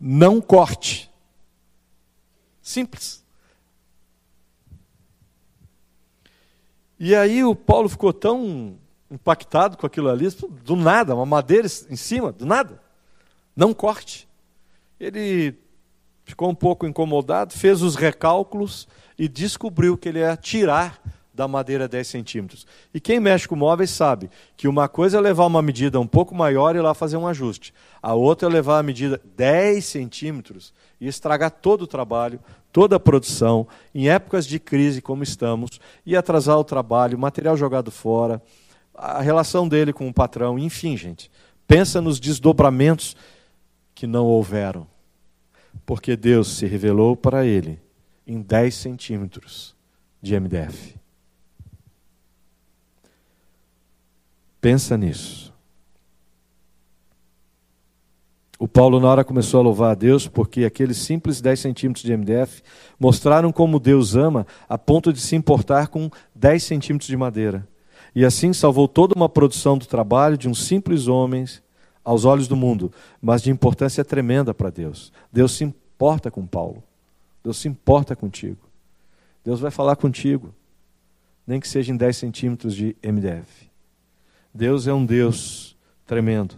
não 0.00 0.40
corte. 0.40 1.08
Simples. 2.60 3.24
E 6.98 7.14
aí 7.14 7.44
o 7.44 7.54
Paulo 7.54 7.88
ficou 7.88 8.12
tão 8.12 8.76
impactado 9.08 9.76
com 9.76 9.86
aquilo 9.86 10.10
ali, 10.10 10.26
do 10.64 10.74
nada, 10.74 11.14
uma 11.14 11.24
madeira 11.24 11.68
em 11.88 11.96
cima, 11.96 12.32
do 12.32 12.44
nada. 12.44 12.82
Não 13.54 13.72
corte. 13.72 14.28
Ele 14.98 15.56
ficou 16.28 16.50
um 16.50 16.54
pouco 16.54 16.86
incomodado, 16.86 17.54
fez 17.54 17.80
os 17.80 17.96
recálculos 17.96 18.86
e 19.18 19.26
descobriu 19.26 19.96
que 19.96 20.10
ele 20.10 20.18
ia 20.18 20.36
tirar 20.36 21.00
da 21.32 21.48
madeira 21.48 21.88
10 21.88 22.06
centímetros. 22.06 22.66
E 22.92 23.00
quem 23.00 23.18
mexe 23.18 23.48
com 23.48 23.56
móveis 23.56 23.90
sabe 23.90 24.28
que 24.56 24.68
uma 24.68 24.88
coisa 24.88 25.16
é 25.16 25.20
levar 25.20 25.46
uma 25.46 25.62
medida 25.62 25.98
um 25.98 26.06
pouco 26.06 26.34
maior 26.34 26.76
e 26.76 26.80
lá 26.80 26.92
fazer 26.92 27.16
um 27.16 27.26
ajuste. 27.26 27.72
A 28.02 28.12
outra 28.12 28.46
é 28.46 28.52
levar 28.52 28.78
a 28.78 28.82
medida 28.82 29.20
10 29.36 29.82
centímetros 29.84 30.74
e 31.00 31.08
estragar 31.08 31.50
todo 31.50 31.82
o 31.82 31.86
trabalho, 31.86 32.40
toda 32.70 32.96
a 32.96 33.00
produção, 33.00 33.66
em 33.94 34.10
épocas 34.10 34.46
de 34.46 34.58
crise 34.58 35.00
como 35.00 35.22
estamos, 35.22 35.80
e 36.04 36.14
atrasar 36.14 36.58
o 36.58 36.64
trabalho, 36.64 37.18
material 37.18 37.56
jogado 37.56 37.90
fora, 37.90 38.42
a 38.94 39.22
relação 39.22 39.66
dele 39.66 39.92
com 39.94 40.06
o 40.08 40.12
patrão, 40.12 40.58
enfim, 40.58 40.94
gente. 40.94 41.30
Pensa 41.66 42.02
nos 42.02 42.20
desdobramentos 42.20 43.16
que 43.94 44.06
não 44.06 44.26
houveram. 44.26 44.97
Porque 45.84 46.16
Deus 46.16 46.48
se 46.48 46.66
revelou 46.66 47.16
para 47.16 47.46
ele 47.46 47.80
em 48.26 48.40
10 48.40 48.74
centímetros 48.74 49.74
de 50.20 50.38
MDF. 50.38 50.96
Pensa 54.60 54.96
nisso. 54.96 55.48
O 58.58 58.66
Paulo, 58.66 58.98
na 58.98 59.08
hora, 59.08 59.24
começou 59.24 59.60
a 59.60 59.62
louvar 59.62 59.92
a 59.92 59.94
Deus 59.94 60.26
porque 60.26 60.64
aqueles 60.64 60.96
simples 60.96 61.40
10 61.40 61.60
centímetros 61.60 62.04
de 62.04 62.16
MDF 62.16 62.60
mostraram 62.98 63.52
como 63.52 63.78
Deus 63.78 64.16
ama 64.16 64.44
a 64.68 64.76
ponto 64.76 65.12
de 65.12 65.20
se 65.20 65.36
importar 65.36 65.86
com 65.86 66.10
10 66.34 66.62
centímetros 66.64 67.08
de 67.08 67.16
madeira. 67.16 67.66
E 68.14 68.24
assim 68.24 68.52
salvou 68.52 68.88
toda 68.88 69.14
uma 69.14 69.28
produção 69.28 69.78
do 69.78 69.86
trabalho 69.86 70.36
de 70.36 70.48
uns 70.48 70.64
simples 70.66 71.06
homens 71.06 71.62
aos 72.08 72.24
olhos 72.24 72.48
do 72.48 72.56
mundo, 72.56 72.90
mas 73.20 73.42
de 73.42 73.50
importância 73.50 74.02
tremenda 74.02 74.54
para 74.54 74.70
Deus. 74.70 75.12
Deus 75.30 75.52
se 75.52 75.62
importa 75.62 76.30
com 76.30 76.46
Paulo. 76.46 76.82
Deus 77.44 77.58
se 77.58 77.68
importa 77.68 78.16
contigo. 78.16 78.66
Deus 79.44 79.60
vai 79.60 79.70
falar 79.70 79.94
contigo. 79.94 80.54
nem 81.46 81.60
que 81.60 81.68
seja 81.68 81.92
em 81.92 81.96
10 81.96 82.16
centímetros 82.16 82.74
de 82.74 82.96
MDF. 83.02 83.70
Deus 84.52 84.86
é 84.86 84.92
um 84.92 85.04
Deus 85.04 85.76
tremendo. 86.06 86.56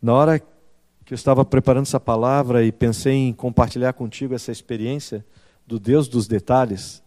Na 0.00 0.14
hora 0.14 0.38
que 0.38 1.12
eu 1.12 1.14
estava 1.14 1.44
preparando 1.44 1.84
essa 1.84 2.00
palavra 2.00 2.64
e 2.64 2.72
pensei 2.72 3.14
em 3.14 3.32
compartilhar 3.34 3.92
contigo 3.92 4.34
essa 4.34 4.50
experiência 4.50 5.24
do 5.66 5.78
Deus 5.78 6.08
dos 6.08 6.26
detalhes, 6.26 7.01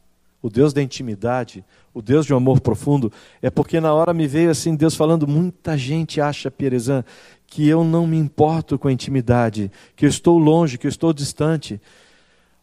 o 0.45 0.49
Deus 0.51 0.73
da 0.73 0.83
intimidade, 0.83 1.65
o 1.91 2.03
Deus 2.03 2.23
de 2.23 2.31
um 2.31 2.37
amor 2.37 2.61
profundo, 2.61 3.11
é 3.41 3.49
porque 3.49 3.79
na 3.79 3.91
hora 3.95 4.13
me 4.13 4.27
veio 4.27 4.51
assim 4.51 4.75
Deus 4.75 4.93
falando, 4.93 5.27
muita 5.27 5.75
gente 5.75 6.21
acha, 6.21 6.51
Pierezan, 6.51 7.03
que 7.47 7.67
eu 7.67 7.83
não 7.83 8.05
me 8.05 8.15
importo 8.15 8.77
com 8.77 8.87
a 8.87 8.91
intimidade, 8.91 9.71
que 9.95 10.05
eu 10.05 10.09
estou 10.09 10.37
longe, 10.37 10.77
que 10.77 10.85
eu 10.85 10.89
estou 10.89 11.11
distante. 11.11 11.81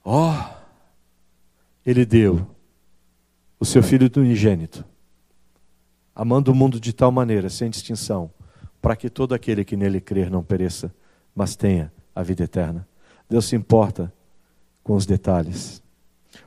Ó, 0.05 0.31
oh, 0.31 0.55
ele 1.85 2.07
deu 2.07 2.47
o 3.59 3.65
seu 3.65 3.83
filho 3.83 4.09
do 4.09 4.21
unigênito, 4.21 4.85
amando 6.15 6.53
o 6.53 6.55
mundo 6.55 6.79
de 6.79 6.93
tal 6.93 7.11
maneira, 7.11 7.51
sem 7.51 7.69
distinção, 7.69 8.31
para 8.81 8.95
que 8.95 9.11
todo 9.11 9.35
aquele 9.35 9.65
que 9.65 9.77
nele 9.77 10.01
crer 10.01 10.31
não 10.31 10.45
pereça, 10.45 10.95
mas 11.35 11.57
tenha 11.57 11.93
a 12.15 12.23
vida 12.23 12.45
eterna. 12.45 12.87
Deus 13.29 13.47
se 13.47 13.57
importa 13.57 14.13
com 14.85 14.95
os 14.95 15.05
detalhes. 15.05 15.83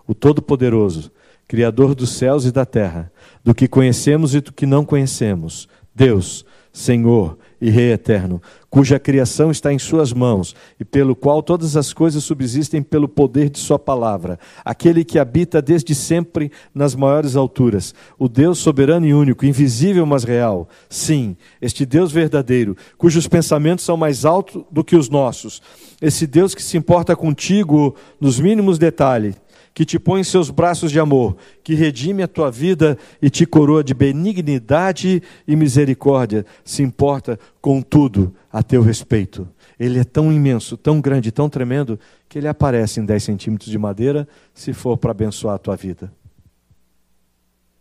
O 0.07 0.13
Todo-Poderoso, 0.13 1.11
Criador 1.47 1.93
dos 1.93 2.11
céus 2.11 2.45
e 2.45 2.51
da 2.51 2.65
terra, 2.65 3.11
do 3.43 3.53
que 3.53 3.67
conhecemos 3.67 4.33
e 4.33 4.41
do 4.41 4.51
que 4.51 4.65
não 4.65 4.83
conhecemos, 4.83 5.67
Deus, 5.93 6.45
Senhor 6.73 7.37
e 7.61 7.69
Rei 7.69 7.93
eterno, 7.93 8.41
cuja 8.69 8.99
criação 8.99 9.49
está 9.49 9.71
em 9.71 9.79
Suas 9.79 10.11
mãos 10.11 10.53
e 10.77 10.83
pelo 10.83 11.15
qual 11.15 11.41
todas 11.41 11.77
as 11.77 11.93
coisas 11.93 12.21
subsistem 12.23 12.83
pelo 12.83 13.07
poder 13.07 13.49
de 13.49 13.59
Sua 13.59 13.79
palavra, 13.79 14.37
aquele 14.65 15.05
que 15.05 15.17
habita 15.17 15.61
desde 15.61 15.95
sempre 15.95 16.51
nas 16.73 16.93
maiores 16.93 17.37
alturas, 17.37 17.95
o 18.19 18.27
Deus 18.27 18.59
soberano 18.59 19.05
e 19.05 19.13
único, 19.13 19.45
invisível 19.45 20.05
mas 20.05 20.25
real. 20.25 20.67
Sim, 20.89 21.37
este 21.61 21.85
Deus 21.85 22.11
verdadeiro, 22.11 22.75
cujos 22.97 23.25
pensamentos 23.25 23.85
são 23.85 23.95
mais 23.95 24.25
altos 24.25 24.61
do 24.69 24.83
que 24.83 24.97
os 24.97 25.09
nossos, 25.09 25.61
esse 26.01 26.27
Deus 26.27 26.53
que 26.53 26.61
se 26.61 26.75
importa 26.75 27.15
contigo 27.15 27.95
nos 28.19 28.37
mínimos 28.37 28.77
detalhes 28.77 29.35
que 29.75 29.83
te 29.83 29.99
põe 29.99 30.21
em 30.21 30.23
seus 30.23 30.49
braços 30.49 30.89
de 30.89 31.01
amor, 31.01 31.35
que 31.61 31.75
redime 31.75 32.23
a 32.23 32.29
tua 32.29 32.49
vida 32.49 32.97
e 33.21 33.29
te 33.29 33.45
coroa 33.45 33.83
de 33.83 33.93
benignidade 33.93 35.21
e 35.45 35.53
misericórdia, 35.53 36.45
se 36.63 36.81
importa 36.81 37.37
com 37.59 37.81
tudo 37.81 38.33
a 38.49 38.63
teu 38.63 38.81
respeito. 38.81 39.45
Ele 39.77 39.99
é 39.99 40.05
tão 40.05 40.31
imenso, 40.31 40.77
tão 40.77 41.01
grande, 41.01 41.29
tão 41.29 41.49
tremendo, 41.49 41.99
que 42.29 42.37
ele 42.37 42.47
aparece 42.47 43.01
em 43.01 43.05
10 43.05 43.21
centímetros 43.21 43.69
de 43.69 43.77
madeira 43.77 44.25
se 44.53 44.71
for 44.71 44.97
para 44.97 45.11
abençoar 45.11 45.55
a 45.55 45.59
tua 45.59 45.75
vida. 45.75 46.09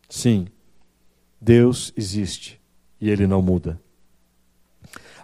Sim, 0.09 0.49
Deus 1.41 1.93
existe 1.97 2.61
e 3.01 3.09
ele 3.09 3.25
não 3.25 3.41
muda. 3.41 3.81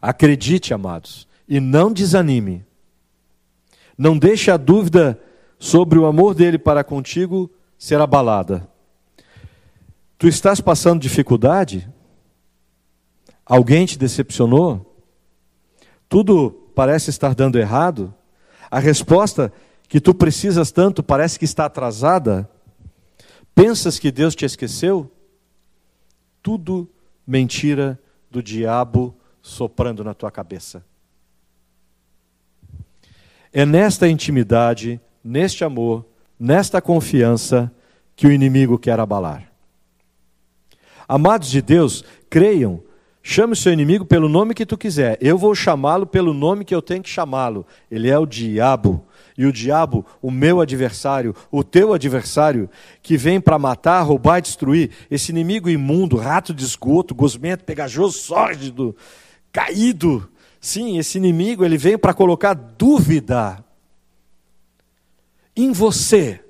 Acredite, 0.00 0.72
amados, 0.72 1.26
e 1.48 1.58
não 1.58 1.92
desanime. 1.92 2.64
Não 3.98 4.16
deixe 4.16 4.52
a 4.52 4.56
dúvida 4.56 5.20
sobre 5.60 5.98
o 5.98 6.06
amor 6.06 6.34
dele 6.34 6.58
para 6.58 6.82
contigo 6.82 7.50
ser 7.78 8.00
abalada. 8.00 8.66
Tu 10.16 10.26
estás 10.26 10.58
passando 10.58 11.02
dificuldade? 11.02 11.86
Alguém 13.44 13.84
te 13.84 13.98
decepcionou? 13.98 15.04
Tudo 16.08 16.50
parece 16.74 17.10
estar 17.10 17.34
dando 17.34 17.58
errado? 17.58 18.12
A 18.70 18.78
resposta 18.78 19.52
que 19.86 20.00
tu 20.00 20.14
precisas 20.14 20.72
tanto 20.72 21.02
parece 21.02 21.38
que 21.38 21.44
está 21.44 21.66
atrasada? 21.66 22.50
Pensas 23.54 23.98
que 23.98 24.10
Deus 24.10 24.34
te 24.34 24.46
esqueceu? 24.46 25.12
Tudo 26.42 26.88
mentira 27.26 28.00
do 28.30 28.42
diabo 28.42 29.14
soprando 29.42 30.02
na 30.02 30.14
tua 30.14 30.30
cabeça. 30.30 30.82
É 33.52 33.66
nesta 33.66 34.08
intimidade 34.08 35.00
neste 35.22 35.64
amor, 35.64 36.04
nesta 36.38 36.80
confiança 36.80 37.70
que 38.16 38.26
o 38.26 38.32
inimigo 38.32 38.78
quer 38.78 38.98
abalar. 38.98 39.50
Amados 41.08 41.50
de 41.50 41.60
Deus, 41.60 42.04
creiam, 42.28 42.82
chame 43.22 43.52
o 43.52 43.56
seu 43.56 43.72
inimigo 43.72 44.04
pelo 44.04 44.28
nome 44.28 44.54
que 44.54 44.64
tu 44.64 44.78
quiser. 44.78 45.18
Eu 45.20 45.36
vou 45.36 45.54
chamá-lo 45.54 46.06
pelo 46.06 46.32
nome 46.32 46.64
que 46.64 46.74
eu 46.74 46.80
tenho 46.80 47.02
que 47.02 47.10
chamá-lo. 47.10 47.66
Ele 47.90 48.08
é 48.08 48.18
o 48.18 48.26
diabo. 48.26 49.04
E 49.36 49.46
o 49.46 49.52
diabo, 49.52 50.04
o 50.20 50.30
meu 50.30 50.60
adversário, 50.60 51.34
o 51.50 51.64
teu 51.64 51.94
adversário, 51.94 52.68
que 53.02 53.16
vem 53.16 53.40
para 53.40 53.58
matar, 53.58 54.02
roubar 54.02 54.38
e 54.38 54.42
destruir, 54.42 54.90
esse 55.10 55.32
inimigo 55.32 55.70
imundo, 55.70 56.16
rato 56.16 56.52
de 56.52 56.62
esgoto, 56.62 57.14
gosmento, 57.14 57.64
pegajoso, 57.64 58.18
sórdido, 58.18 58.94
caído. 59.50 60.28
Sim, 60.60 60.98
esse 60.98 61.16
inimigo, 61.16 61.64
ele 61.64 61.78
vem 61.78 61.96
para 61.96 62.12
colocar 62.12 62.52
dúvida 62.52 63.64
em 65.64 65.72
você 65.72 66.42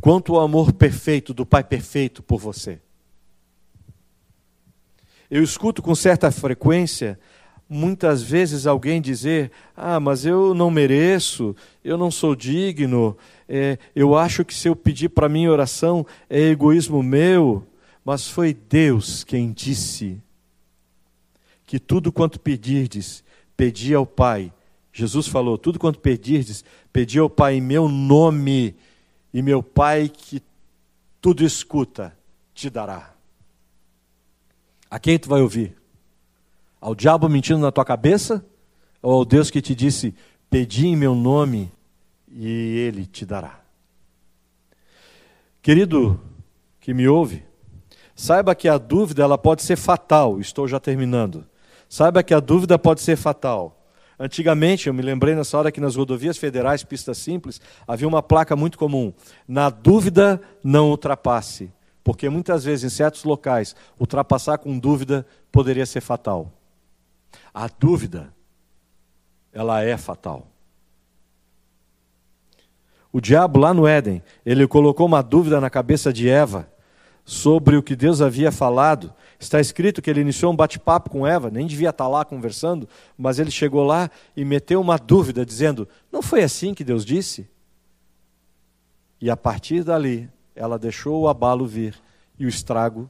quanto 0.00 0.36
ao 0.36 0.42
amor 0.42 0.72
perfeito 0.72 1.34
do 1.34 1.44
Pai 1.44 1.64
perfeito 1.64 2.22
por 2.22 2.38
você. 2.38 2.80
Eu 5.30 5.42
escuto 5.42 5.82
com 5.82 5.94
certa 5.94 6.30
frequência, 6.30 7.18
muitas 7.68 8.22
vezes, 8.22 8.66
alguém 8.66 9.00
dizer: 9.00 9.50
Ah, 9.76 10.00
mas 10.00 10.24
eu 10.24 10.54
não 10.54 10.70
mereço, 10.70 11.54
eu 11.84 11.98
não 11.98 12.10
sou 12.10 12.34
digno, 12.34 13.16
é, 13.48 13.78
eu 13.94 14.16
acho 14.16 14.44
que 14.44 14.54
se 14.54 14.68
eu 14.68 14.76
pedir 14.76 15.10
para 15.10 15.28
mim 15.28 15.48
oração 15.48 16.06
é 16.30 16.40
egoísmo 16.40 17.02
meu. 17.02 17.66
Mas 18.04 18.26
foi 18.26 18.54
Deus 18.54 19.22
quem 19.22 19.52
disse 19.52 20.18
que 21.66 21.78
tudo 21.78 22.10
quanto 22.10 22.40
pedirdes, 22.40 23.22
pedi 23.54 23.92
ao 23.92 24.06
Pai 24.06 24.50
Jesus 24.98 25.28
falou: 25.28 25.56
Tudo 25.56 25.78
quanto 25.78 26.00
pedirdes, 26.00 26.64
pedi 26.92 27.20
ao 27.20 27.30
Pai 27.30 27.54
em 27.54 27.60
meu 27.60 27.88
nome, 27.88 28.74
e 29.32 29.40
meu 29.40 29.62
Pai 29.62 30.08
que 30.08 30.42
tudo 31.20 31.44
escuta, 31.44 32.16
te 32.52 32.68
dará. 32.68 33.14
A 34.90 34.98
quem 34.98 35.16
tu 35.16 35.28
vai 35.28 35.40
ouvir? 35.40 35.76
Ao 36.80 36.96
diabo 36.96 37.28
mentindo 37.28 37.60
na 37.60 37.70
tua 37.70 37.84
cabeça? 37.84 38.44
Ou 39.00 39.12
ao 39.12 39.24
Deus 39.24 39.52
que 39.52 39.62
te 39.62 39.72
disse: 39.72 40.12
Pedi 40.50 40.88
em 40.88 40.96
meu 40.96 41.14
nome, 41.14 41.70
e 42.28 42.48
ele 42.48 43.06
te 43.06 43.24
dará? 43.24 43.60
Querido 45.62 46.20
que 46.80 46.92
me 46.92 47.06
ouve, 47.06 47.44
saiba 48.16 48.52
que 48.52 48.68
a 48.68 48.78
dúvida 48.78 49.22
ela 49.22 49.38
pode 49.38 49.62
ser 49.62 49.76
fatal. 49.76 50.40
Estou 50.40 50.66
já 50.66 50.80
terminando. 50.80 51.46
Saiba 51.88 52.20
que 52.24 52.34
a 52.34 52.40
dúvida 52.40 52.76
pode 52.76 53.00
ser 53.00 53.14
fatal. 53.14 53.77
Antigamente, 54.18 54.88
eu 54.88 54.94
me 54.94 55.00
lembrei 55.00 55.34
nessa 55.34 55.56
hora 55.56 55.70
que 55.70 55.80
nas 55.80 55.94
rodovias 55.94 56.36
federais, 56.36 56.82
pistas 56.82 57.18
simples, 57.18 57.60
havia 57.86 58.08
uma 58.08 58.22
placa 58.22 58.56
muito 58.56 58.76
comum: 58.76 59.12
na 59.46 59.70
dúvida, 59.70 60.40
não 60.62 60.90
ultrapasse. 60.90 61.72
Porque 62.02 62.28
muitas 62.28 62.64
vezes, 62.64 62.84
em 62.90 62.94
certos 62.94 63.22
locais, 63.22 63.76
ultrapassar 64.00 64.58
com 64.58 64.78
dúvida 64.78 65.26
poderia 65.52 65.86
ser 65.86 66.00
fatal. 66.00 66.50
A 67.52 67.68
dúvida, 67.68 68.32
ela 69.52 69.82
é 69.82 69.96
fatal. 69.96 70.48
O 73.12 73.20
diabo, 73.20 73.58
lá 73.58 73.72
no 73.72 73.86
Éden, 73.86 74.22
ele 74.44 74.66
colocou 74.66 75.06
uma 75.06 75.22
dúvida 75.22 75.60
na 75.60 75.70
cabeça 75.70 76.12
de 76.12 76.28
Eva 76.28 76.68
sobre 77.24 77.76
o 77.76 77.82
que 77.82 77.94
Deus 77.94 78.20
havia 78.20 78.50
falado 78.50 79.12
Está 79.38 79.60
escrito 79.60 80.02
que 80.02 80.10
ele 80.10 80.20
iniciou 80.20 80.52
um 80.52 80.56
bate-papo 80.56 81.10
com 81.10 81.26
Eva, 81.26 81.48
nem 81.50 81.66
devia 81.66 81.90
estar 81.90 82.08
lá 82.08 82.24
conversando, 82.24 82.88
mas 83.16 83.38
ele 83.38 83.50
chegou 83.50 83.84
lá 83.84 84.10
e 84.36 84.44
meteu 84.44 84.80
uma 84.80 84.96
dúvida, 84.96 85.46
dizendo: 85.46 85.88
Não 86.10 86.20
foi 86.20 86.42
assim 86.42 86.74
que 86.74 86.82
Deus 86.82 87.04
disse? 87.04 87.48
E 89.20 89.30
a 89.30 89.36
partir 89.36 89.84
dali, 89.84 90.28
ela 90.54 90.78
deixou 90.78 91.22
o 91.22 91.28
abalo 91.28 91.66
vir 91.66 91.94
e 92.38 92.46
o 92.46 92.48
estrago 92.48 93.08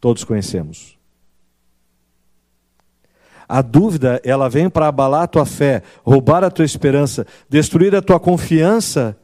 todos 0.00 0.22
conhecemos. 0.22 0.98
A 3.48 3.60
dúvida, 3.60 4.20
ela 4.24 4.48
vem 4.48 4.70
para 4.70 4.88
abalar 4.88 5.24
a 5.24 5.28
tua 5.28 5.44
fé, 5.44 5.82
roubar 6.02 6.44
a 6.44 6.50
tua 6.50 6.64
esperança, 6.64 7.26
destruir 7.48 7.94
a 7.94 8.02
tua 8.02 8.18
confiança 8.18 9.16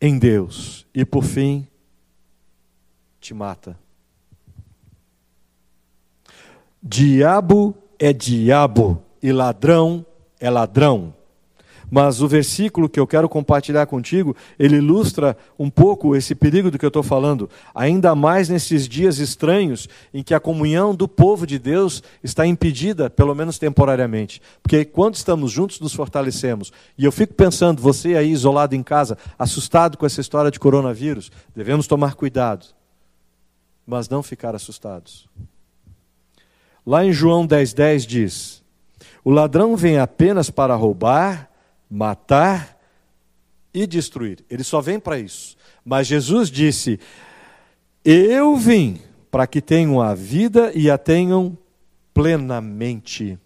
em 0.00 0.18
Deus 0.18 0.86
e, 0.94 1.04
por 1.04 1.24
fim, 1.24 1.66
te 3.20 3.34
mata. 3.34 3.81
Diabo 6.82 7.76
é 7.96 8.12
diabo 8.12 9.00
e 9.22 9.30
ladrão 9.30 10.04
é 10.40 10.50
ladrão. 10.50 11.14
Mas 11.88 12.20
o 12.20 12.26
versículo 12.26 12.88
que 12.88 12.98
eu 12.98 13.06
quero 13.06 13.28
compartilhar 13.28 13.86
contigo, 13.86 14.34
ele 14.58 14.78
ilustra 14.78 15.36
um 15.56 15.70
pouco 15.70 16.16
esse 16.16 16.34
perigo 16.34 16.72
do 16.72 16.78
que 16.78 16.84
eu 16.84 16.88
estou 16.88 17.02
falando, 17.02 17.48
ainda 17.72 18.16
mais 18.16 18.48
nesses 18.48 18.88
dias 18.88 19.18
estranhos 19.18 19.88
em 20.12 20.24
que 20.24 20.34
a 20.34 20.40
comunhão 20.40 20.92
do 20.92 21.06
povo 21.06 21.46
de 21.46 21.58
Deus 21.58 22.02
está 22.24 22.46
impedida, 22.46 23.08
pelo 23.08 23.34
menos 23.34 23.58
temporariamente. 23.58 24.42
Porque 24.60 24.84
quando 24.84 25.14
estamos 25.14 25.52
juntos, 25.52 25.78
nos 25.78 25.92
fortalecemos. 25.92 26.72
E 26.98 27.04
eu 27.04 27.12
fico 27.12 27.34
pensando, 27.34 27.80
você 27.80 28.16
aí 28.16 28.32
isolado 28.32 28.74
em 28.74 28.82
casa, 28.82 29.16
assustado 29.38 29.96
com 29.96 30.06
essa 30.06 30.20
história 30.20 30.50
de 30.50 30.58
coronavírus, 30.58 31.30
devemos 31.54 31.86
tomar 31.86 32.14
cuidado, 32.14 32.66
mas 33.86 34.08
não 34.08 34.22
ficar 34.22 34.56
assustados. 34.56 35.28
Lá 36.84 37.04
em 37.04 37.12
João 37.12 37.46
10,10 37.46 37.74
10 37.74 38.06
diz: 38.06 38.62
O 39.24 39.30
ladrão 39.30 39.76
vem 39.76 39.98
apenas 39.98 40.50
para 40.50 40.74
roubar, 40.74 41.50
matar 41.88 42.78
e 43.72 43.86
destruir. 43.86 44.44
Ele 44.50 44.64
só 44.64 44.80
vem 44.80 44.98
para 44.98 45.18
isso. 45.18 45.56
Mas 45.84 46.06
Jesus 46.06 46.50
disse: 46.50 46.98
Eu 48.04 48.56
vim 48.56 49.00
para 49.30 49.46
que 49.46 49.62
tenham 49.62 50.00
a 50.00 50.14
vida 50.14 50.72
e 50.74 50.90
a 50.90 50.98
tenham 50.98 51.56
plenamente. 52.12 53.38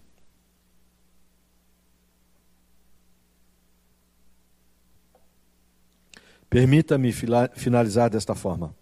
Permita-me 6.49 7.11
finalizar 7.11 8.09
desta 8.09 8.33
forma. 8.33 8.73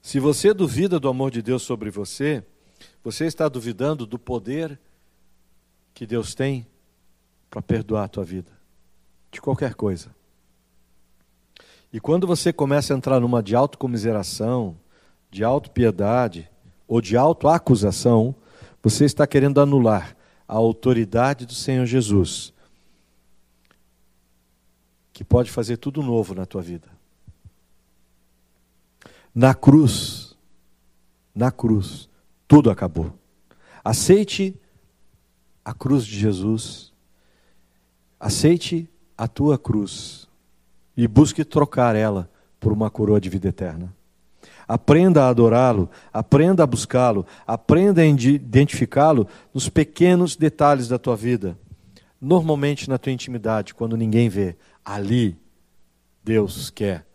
Se 0.00 0.18
você 0.18 0.54
duvida 0.54 0.98
do 0.98 1.08
amor 1.08 1.30
de 1.30 1.42
Deus 1.42 1.62
sobre 1.62 1.90
você, 1.90 2.44
você 3.02 3.26
está 3.26 3.48
duvidando 3.48 4.06
do 4.06 4.18
poder 4.18 4.78
que 5.94 6.06
Deus 6.06 6.34
tem 6.34 6.66
para 7.48 7.62
perdoar 7.62 8.04
a 8.04 8.08
tua 8.08 8.24
vida, 8.24 8.52
de 9.30 9.40
qualquer 9.40 9.74
coisa. 9.74 10.14
E 11.92 12.00
quando 12.00 12.26
você 12.26 12.52
começa 12.52 12.92
a 12.92 12.96
entrar 12.96 13.20
numa 13.20 13.42
de 13.42 13.54
autocomiseração, 13.56 14.76
de 15.30 15.42
autopiedade 15.44 16.50
ou 16.86 17.00
de 17.00 17.16
autoacusação, 17.16 18.34
você 18.82 19.04
está 19.04 19.26
querendo 19.26 19.60
anular 19.60 20.16
a 20.46 20.54
autoridade 20.54 21.46
do 21.46 21.54
Senhor 21.54 21.86
Jesus, 21.86 22.52
que 25.12 25.24
pode 25.24 25.50
fazer 25.50 25.78
tudo 25.78 26.02
novo 26.02 26.34
na 26.34 26.44
tua 26.44 26.60
vida. 26.60 26.88
Na 29.34 29.54
cruz, 29.54 30.36
na 31.34 31.50
cruz, 31.50 32.08
tudo 32.48 32.70
acabou. 32.70 33.12
Aceite 33.84 34.54
a 35.64 35.72
cruz 35.72 36.04
de 36.04 36.18
Jesus 36.18 36.92
Aceite 38.18 38.88
a 39.16 39.28
tua 39.28 39.58
cruz 39.58 40.26
e 40.96 41.06
busque 41.06 41.44
trocar 41.44 41.94
ela 41.94 42.30
por 42.58 42.72
uma 42.72 42.90
coroa 42.90 43.20
de 43.20 43.28
vida 43.28 43.48
eterna. 43.48 43.94
Aprenda 44.66 45.24
a 45.24 45.28
adorá-lo, 45.28 45.88
aprenda 46.12 46.62
a 46.62 46.66
buscá-lo, 46.66 47.26
aprenda 47.46 48.00
a 48.00 48.06
identificá-lo 48.06 49.28
nos 49.52 49.68
pequenos 49.68 50.34
detalhes 50.34 50.88
da 50.88 50.98
tua 50.98 51.14
vida. 51.14 51.58
Normalmente 52.20 52.88
na 52.88 52.98
tua 52.98 53.12
intimidade, 53.12 53.74
quando 53.74 53.96
ninguém 53.96 54.28
vê, 54.28 54.56
ali 54.84 55.38
Deus 56.24 56.70
quer 56.70 57.06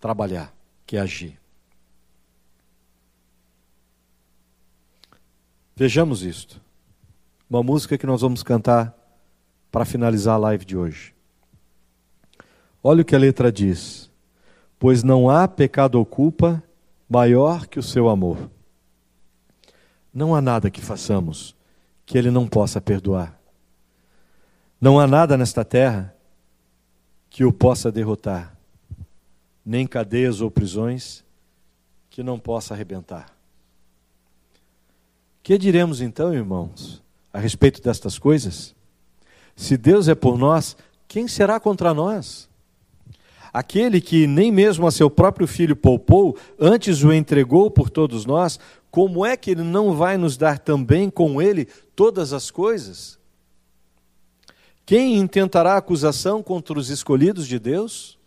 trabalhar, 0.00 0.52
quer 0.84 0.98
agir. 0.98 1.38
Vejamos 5.76 6.22
isto. 6.22 6.60
Uma 7.50 7.62
música 7.62 7.98
que 7.98 8.06
nós 8.06 8.20
vamos 8.20 8.44
cantar 8.44 8.96
para 9.72 9.84
finalizar 9.84 10.36
a 10.36 10.38
live 10.38 10.64
de 10.64 10.76
hoje. 10.76 11.12
Olha 12.80 13.02
o 13.02 13.04
que 13.04 13.16
a 13.16 13.18
letra 13.18 13.50
diz: 13.50 14.08
Pois 14.78 15.02
não 15.02 15.28
há 15.28 15.48
pecado 15.48 15.96
ou 15.96 16.06
culpa 16.06 16.62
maior 17.08 17.66
que 17.66 17.80
o 17.80 17.82
seu 17.82 18.08
amor. 18.08 18.48
Não 20.12 20.32
há 20.32 20.40
nada 20.40 20.70
que 20.70 20.80
façamos 20.80 21.56
que 22.06 22.16
ele 22.16 22.30
não 22.30 22.46
possa 22.46 22.80
perdoar. 22.80 23.36
Não 24.80 25.00
há 25.00 25.08
nada 25.08 25.36
nesta 25.36 25.64
terra 25.64 26.14
que 27.28 27.44
o 27.44 27.52
possa 27.52 27.90
derrotar, 27.90 28.56
nem 29.66 29.88
cadeias 29.88 30.40
ou 30.40 30.52
prisões 30.52 31.24
que 32.08 32.22
não 32.22 32.38
possa 32.38 32.74
arrebentar. 32.74 33.33
Que 35.44 35.58
diremos 35.58 36.00
então, 36.00 36.32
irmãos, 36.32 37.02
a 37.30 37.38
respeito 37.38 37.82
destas 37.82 38.18
coisas? 38.18 38.74
Se 39.54 39.76
Deus 39.76 40.08
é 40.08 40.14
por 40.14 40.38
nós, 40.38 40.74
quem 41.06 41.28
será 41.28 41.60
contra 41.60 41.92
nós? 41.92 42.48
Aquele 43.52 44.00
que 44.00 44.26
nem 44.26 44.50
mesmo 44.50 44.86
a 44.86 44.90
seu 44.90 45.10
próprio 45.10 45.46
filho 45.46 45.76
poupou, 45.76 46.34
antes 46.58 47.04
o 47.04 47.12
entregou 47.12 47.70
por 47.70 47.90
todos 47.90 48.24
nós, 48.24 48.58
como 48.90 49.24
é 49.26 49.36
que 49.36 49.50
ele 49.50 49.62
não 49.62 49.94
vai 49.94 50.16
nos 50.16 50.38
dar 50.38 50.58
também 50.58 51.10
com 51.10 51.42
ele 51.42 51.66
todas 51.94 52.32
as 52.32 52.50
coisas? 52.50 53.18
Quem 54.86 55.18
intentará 55.18 55.76
acusação 55.76 56.42
contra 56.42 56.78
os 56.78 56.88
escolhidos 56.88 57.46
de 57.46 57.58
Deus? 57.58 58.18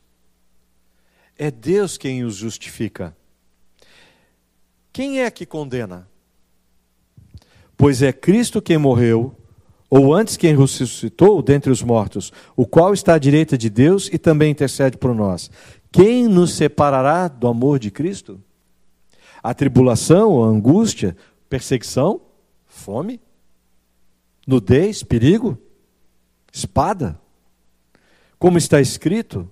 É 1.36 1.50
Deus 1.50 1.98
quem 1.98 2.24
os 2.24 2.36
justifica. 2.36 3.18
Quem 4.94 5.22
é 5.22 5.32
que 5.32 5.48
condena? 5.48 6.08
Pois 7.78 8.02
é 8.02 8.12
Cristo 8.12 8.62
quem 8.62 8.78
morreu 8.78 9.36
ou 9.90 10.14
antes 10.14 10.36
quem 10.36 10.58
ressuscitou 10.58 11.42
dentre 11.42 11.72
os 11.72 11.82
mortos, 11.82 12.34
o 12.56 12.66
qual 12.66 12.94
está 12.94 13.14
à 13.14 13.18
direita 13.18 13.58
de 13.58 13.70
Deus 13.70 14.10
e 14.12 14.18
também 14.18 14.52
intercede 14.52 14.98
por 14.98 15.16
nós. 15.16 15.50
Quem 15.92 16.28
nos 16.28 16.54
separará 16.56 17.28
do 17.28 17.48
amor 17.48 17.80
de 17.80 17.90
Cristo? 17.90 18.42
A 19.42 19.54
tribulação, 19.54 20.44
a 20.44 20.48
angústia, 20.48 21.16
perseguição, 21.48 22.20
fome, 22.66 23.22
nudez, 24.46 25.04
perigo, 25.04 25.58
espada. 26.52 27.18
Como 28.38 28.58
está 28.58 28.82
escrito, 28.82 29.50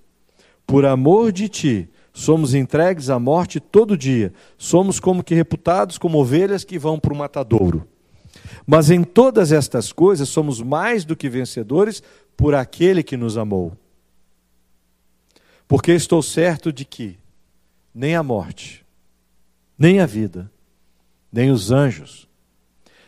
por 0.68 0.86
amor 0.86 1.32
de 1.32 1.48
ti, 1.48 1.90
somos 2.12 2.54
entregues 2.54 3.10
à 3.10 3.18
morte 3.20 3.60
todo 3.60 3.98
dia, 3.98 4.34
somos 4.58 5.00
como 5.00 5.24
que 5.24 5.36
reputados 5.36 5.98
como 5.98 6.20
ovelhas 6.20 6.64
que 6.64 6.78
vão 6.78 7.00
para 7.00 7.14
o 7.14 7.18
matadouro. 7.18 7.88
Mas 8.66 8.90
em 8.90 9.04
todas 9.04 9.52
estas 9.52 9.92
coisas 9.92 10.30
somos 10.30 10.62
mais 10.62 11.06
do 11.06 11.16
que 11.16 11.30
vencedores 11.30 12.02
por 12.36 12.56
aquele 12.56 13.04
que 13.04 13.16
nos 13.16 13.38
amou. 13.38 13.78
Porque 15.68 15.92
estou 15.92 16.22
certo 16.22 16.72
de 16.72 16.86
que 16.86 17.18
nem 17.94 18.16
a 18.16 18.24
morte, 18.24 18.86
nem 19.78 20.00
a 20.00 20.06
vida, 20.06 20.52
nem 21.32 21.52
os 21.52 21.72
anjos, 21.72 22.28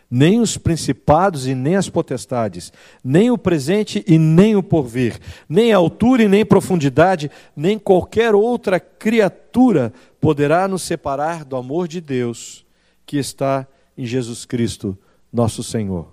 nem 0.10 0.40
os 0.40 0.58
principados 0.58 1.48
e 1.48 1.54
nem 1.54 1.76
as 1.76 1.90
potestades, 1.90 2.72
nem 3.04 3.30
o 3.30 3.38
presente 3.38 4.04
e 4.08 4.18
nem 4.18 4.56
o 4.56 4.64
porvir, 4.64 5.20
nem 5.50 5.74
altura 5.74 6.24
e 6.24 6.28
nem 6.28 6.46
profundidade, 6.46 7.30
nem 7.56 7.78
qualquer 7.78 8.34
outra 8.34 8.80
criatura 8.80 9.92
poderá 10.22 10.68
nos 10.68 10.84
separar 10.84 11.44
do 11.44 11.58
amor 11.58 11.88
de 11.88 12.00
Deus 12.00 12.66
que 13.06 13.18
está 13.18 13.68
em 13.98 14.06
Jesus 14.06 14.46
Cristo, 14.46 14.98
nosso 15.32 15.64
Senhor. 15.64 16.12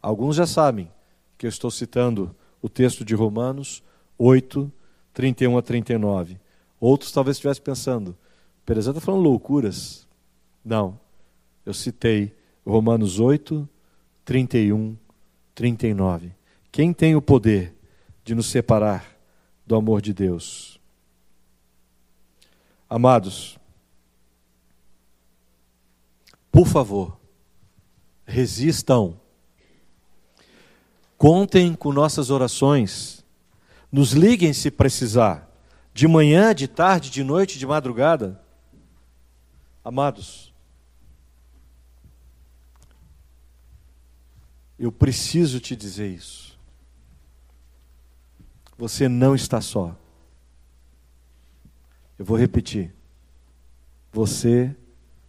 Alguns 0.00 0.36
já 0.36 0.46
sabem 0.46 0.90
que 1.36 1.46
eu 1.46 1.50
estou 1.50 1.70
citando 1.70 2.34
o 2.62 2.68
texto 2.68 3.04
de 3.04 3.14
Romanos 3.14 3.82
8, 4.18 4.70
31 5.12 5.58
a 5.58 5.62
39. 5.62 6.38
Outros 6.80 7.12
talvez 7.12 7.36
estivessem 7.36 7.62
pensando, 7.62 8.16
Perezão 8.64 8.92
está 8.92 9.00
falando 9.00 9.22
loucuras. 9.22 10.06
Não, 10.64 10.98
eu 11.64 11.72
citei 11.72 12.34
Romanos 12.66 13.20
8, 13.20 13.68
31, 14.24 14.96
39. 15.54 16.32
Quem 16.72 16.92
tem 16.92 17.14
o 17.14 17.22
poder 17.22 17.74
de 18.24 18.34
nos 18.34 18.46
separar 18.46 19.16
do 19.66 19.76
amor 19.76 20.02
de 20.02 20.12
Deus? 20.12 20.80
Amados, 22.88 23.58
por 26.52 26.66
favor, 26.66 27.18
resistam. 28.26 29.18
Contem 31.16 31.74
com 31.74 31.92
nossas 31.92 32.28
orações. 32.28 33.24
Nos 33.90 34.12
liguem 34.12 34.52
se 34.52 34.70
precisar. 34.70 35.50
De 35.94 36.06
manhã, 36.06 36.54
de 36.54 36.68
tarde, 36.68 37.08
de 37.08 37.24
noite, 37.24 37.58
de 37.58 37.66
madrugada. 37.66 38.38
Amados, 39.82 40.52
eu 44.78 44.90
preciso 44.92 45.60
te 45.60 45.74
dizer 45.74 46.08
isso. 46.08 46.58
Você 48.76 49.08
não 49.08 49.34
está 49.34 49.60
só. 49.60 49.96
Eu 52.18 52.24
vou 52.24 52.36
repetir. 52.36 52.94
Você 54.12 54.74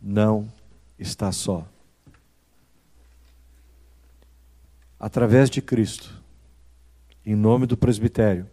não 0.01 0.51
está 0.99 1.31
só. 1.31 1.67
Através 4.99 5.49
de 5.49 5.61
Cristo, 5.61 6.21
em 7.25 7.35
nome 7.35 7.65
do 7.65 7.77
presbitério, 7.77 8.47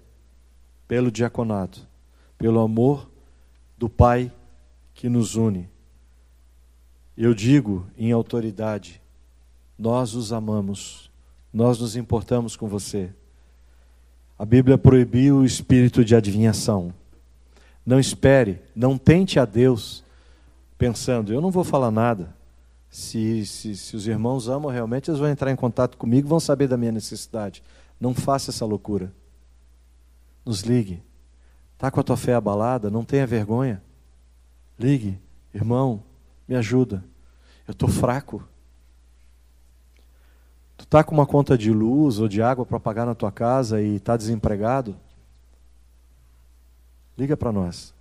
pelo 0.86 1.10
diaconado, 1.10 1.78
pelo 2.36 2.60
amor 2.60 3.10
do 3.78 3.88
Pai 3.88 4.30
que 4.92 5.08
nos 5.08 5.34
une. 5.34 5.68
Eu 7.16 7.34
digo 7.34 7.86
em 7.96 8.12
autoridade: 8.12 9.00
nós 9.78 10.14
os 10.14 10.32
amamos, 10.32 11.10
nós 11.52 11.78
nos 11.78 11.96
importamos 11.96 12.56
com 12.56 12.68
você. 12.68 13.12
A 14.38 14.44
Bíblia 14.44 14.76
proibiu 14.76 15.38
o 15.38 15.44
espírito 15.44 16.04
de 16.04 16.14
adivinhação. 16.14 16.92
Não 17.86 18.00
espere, 18.00 18.60
não 18.74 18.98
tente 18.98 19.38
a 19.38 19.44
Deus 19.44 20.02
pensando, 20.76 21.32
eu 21.32 21.40
não 21.40 21.50
vou 21.50 21.62
falar 21.62 21.90
nada. 21.90 22.34
Se, 22.94 23.44
se, 23.44 23.76
se 23.76 23.96
os 23.96 24.06
irmãos 24.06 24.48
amam 24.48 24.70
realmente, 24.70 25.10
eles 25.10 25.18
vão 25.18 25.28
entrar 25.28 25.50
em 25.50 25.56
contato 25.56 25.98
comigo, 25.98 26.28
vão 26.28 26.38
saber 26.38 26.68
da 26.68 26.76
minha 26.76 26.92
necessidade. 26.92 27.60
Não 27.98 28.14
faça 28.14 28.52
essa 28.52 28.64
loucura. 28.64 29.12
Nos 30.44 30.60
ligue. 30.60 31.02
Está 31.72 31.90
com 31.90 31.98
a 31.98 32.04
tua 32.04 32.16
fé 32.16 32.34
abalada? 32.34 32.92
Não 32.92 33.04
tenha 33.04 33.26
vergonha. 33.26 33.82
Ligue, 34.78 35.18
irmão, 35.52 36.04
me 36.46 36.54
ajuda. 36.54 37.02
Eu 37.66 37.72
estou 37.72 37.88
fraco. 37.88 38.46
Tu 40.76 40.84
está 40.84 41.02
com 41.02 41.16
uma 41.16 41.26
conta 41.26 41.58
de 41.58 41.72
luz 41.72 42.20
ou 42.20 42.28
de 42.28 42.40
água 42.40 42.64
para 42.64 42.78
pagar 42.78 43.06
na 43.06 43.14
tua 43.16 43.32
casa 43.32 43.82
e 43.82 43.96
está 43.96 44.16
desempregado? 44.16 44.94
Liga 47.18 47.36
para 47.36 47.50
nós. 47.50 47.92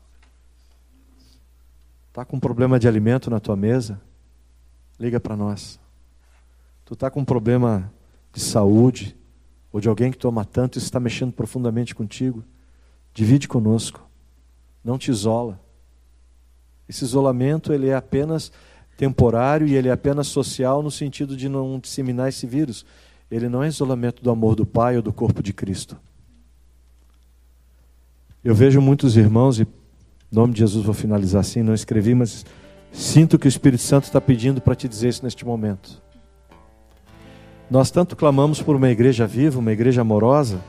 Está 2.10 2.24
com 2.24 2.38
um 2.38 2.40
problema 2.40 2.78
de 2.78 2.88
alimento 2.88 3.32
na 3.32 3.40
tua 3.40 3.56
mesa? 3.56 4.00
Liga 5.04 5.20
para 5.20 5.36
nós. 5.36 5.78
Tu 6.86 6.94
está 6.94 7.12
com 7.12 7.20
um 7.20 7.26
problema 7.26 7.92
de 8.32 8.40
saúde 8.40 9.18
ou 9.70 9.82
de 9.82 9.90
alguém 9.90 10.10
que 10.10 10.18
toma 10.18 10.46
tanto 10.46 10.78
e 10.78 10.82
está 10.82 10.98
mexendo 10.98 11.34
profundamente 11.34 11.94
contigo? 11.94 12.42
Divide 13.14 13.46
conosco. 13.46 14.08
Não 14.82 14.98
te 14.98 15.12
isola. 15.12 15.60
Esse 16.88 17.04
isolamento 17.04 17.74
ele 17.74 17.90
é 17.90 17.96
apenas 17.96 18.50
temporário 18.96 19.68
e 19.68 19.76
ele 19.76 19.90
é 19.90 19.92
apenas 19.92 20.28
social 20.28 20.82
no 20.82 20.90
sentido 20.90 21.36
de 21.36 21.50
não 21.50 21.78
disseminar 21.80 22.30
esse 22.30 22.48
vírus. 22.48 22.86
Ele 23.30 23.50
não 23.50 23.62
é 23.62 23.68
isolamento 23.68 24.24
do 24.24 24.32
amor 24.32 24.56
do 24.56 24.66
Pai 24.66 24.96
ou 24.96 25.02
do 25.02 25.12
corpo 25.12 25.44
de 25.44 25.52
Cristo. 25.52 25.98
Eu 28.42 28.56
vejo 28.56 28.80
muitos 28.80 29.18
irmãos, 29.18 29.60
e 29.60 29.64
em 29.64 29.68
nome 30.32 30.54
de 30.54 30.60
Jesus 30.60 30.86
vou 30.86 30.94
finalizar 30.94 31.42
assim, 31.42 31.62
não 31.62 31.74
escrevi, 31.74 32.16
mas 32.16 32.46
sinto 32.94 33.40
que 33.40 33.48
o 33.48 33.50
Espírito 33.50 33.82
Santo 33.82 34.06
está 34.06 34.22
pedindo 34.22 34.62
para 34.62 34.76
te 34.76 34.88
dizer 34.88 35.10
isso 35.10 35.24
neste 35.24 35.44
momento. 35.44 36.02
Nós 37.70 37.90
tanto 37.90 38.16
clamamos 38.16 38.62
por 38.62 38.76
uma 38.76 38.90
igreja 38.90 39.26
viva, 39.26 39.60
uma 39.60 39.72
igreja 39.72 40.02
amorosa. 40.02 40.62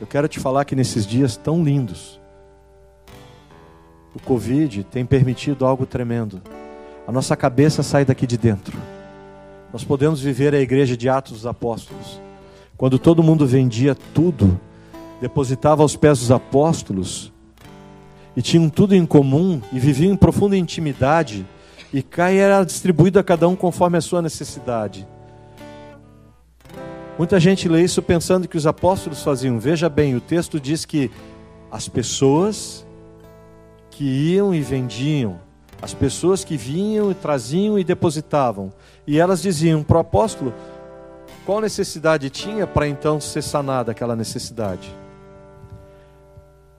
Eu 0.00 0.06
quero 0.06 0.26
te 0.26 0.40
falar 0.40 0.64
que 0.64 0.74
nesses 0.74 1.06
dias 1.06 1.36
tão 1.36 1.62
lindos, 1.62 2.18
o 4.14 4.20
Covid 4.20 4.84
tem 4.84 5.04
permitido 5.04 5.66
algo 5.66 5.84
tremendo. 5.84 6.40
A 7.06 7.12
nossa 7.12 7.36
cabeça 7.36 7.82
sai 7.82 8.04
daqui 8.04 8.26
de 8.26 8.38
dentro. 8.38 8.78
Nós 9.72 9.84
podemos 9.84 10.20
viver 10.20 10.54
a 10.54 10.60
igreja 10.60 10.96
de 10.96 11.08
Atos 11.08 11.32
dos 11.32 11.46
Apóstolos, 11.46 12.20
quando 12.76 12.98
todo 12.98 13.22
mundo 13.22 13.46
vendia 13.46 13.94
tudo, 14.14 14.58
depositava 15.20 15.82
aos 15.82 15.94
pés 15.94 16.20
dos 16.20 16.30
apóstolos 16.30 17.32
e 18.36 18.42
tinham 18.42 18.68
tudo 18.68 18.94
em 18.94 19.04
comum 19.04 19.60
e 19.72 19.78
viviam 19.78 20.12
em 20.12 20.16
profunda 20.16 20.56
intimidade 20.56 21.46
e 21.92 22.02
cá 22.02 22.30
era 22.30 22.64
distribuído 22.64 23.18
a 23.18 23.24
cada 23.24 23.46
um 23.46 23.54
conforme 23.54 23.98
a 23.98 24.00
sua 24.00 24.22
necessidade. 24.22 25.06
Muita 27.18 27.38
gente 27.38 27.68
lê 27.68 27.82
isso 27.82 28.00
pensando 28.00 28.48
que 28.48 28.56
os 28.56 28.66
apóstolos 28.66 29.22
faziam. 29.22 29.58
Veja 29.58 29.88
bem, 29.88 30.14
o 30.14 30.20
texto 30.20 30.58
diz 30.58 30.86
que 30.86 31.10
as 31.70 31.88
pessoas 31.88 32.86
que 33.90 34.04
iam 34.04 34.54
e 34.54 34.60
vendiam, 34.60 35.38
as 35.82 35.92
pessoas 35.92 36.42
que 36.42 36.56
vinham 36.56 37.10
e 37.10 37.14
traziam 37.14 37.78
e 37.78 37.84
depositavam. 37.84 38.72
E 39.06 39.18
elas 39.18 39.42
diziam 39.42 39.82
para 39.82 39.98
o 39.98 40.00
apóstolo 40.00 40.54
qual 41.44 41.60
necessidade 41.60 42.30
tinha 42.30 42.66
para 42.66 42.88
então 42.88 43.20
ser 43.20 43.42
sanada 43.42 43.92
aquela 43.92 44.16
necessidade. 44.16 45.01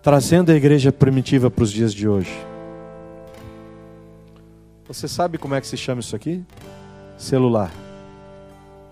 Trazendo 0.04 0.52
a 0.52 0.56
igreja 0.56 0.92
primitiva 0.92 1.50
para 1.50 1.64
os 1.64 1.72
dias 1.72 1.94
de 1.94 2.10
hoje. 2.10 2.30
Você 4.86 5.08
sabe 5.08 5.38
como 5.38 5.56
é 5.56 5.62
que 5.62 5.66
se 5.66 5.78
chama 5.78 6.02
isso 6.02 6.14
aqui? 6.14 6.44
Celular. 7.18 7.72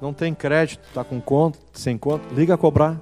Não 0.01 0.13
tem 0.13 0.33
crédito, 0.33 0.87
está 0.87 1.03
com 1.03 1.19
conta, 1.19 1.59
sem 1.73 1.97
conta, 1.97 2.23
liga 2.33 2.53
a 2.53 2.57
cobrar. 2.57 2.97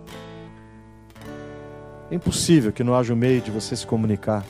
É 2.09 2.15
impossível 2.15 2.73
que 2.73 2.83
não 2.83 2.95
haja 2.95 3.13
um 3.13 3.15
meio 3.15 3.41
de 3.41 3.51
você 3.51 3.75
se 3.75 3.85
comunicar. 3.85 4.43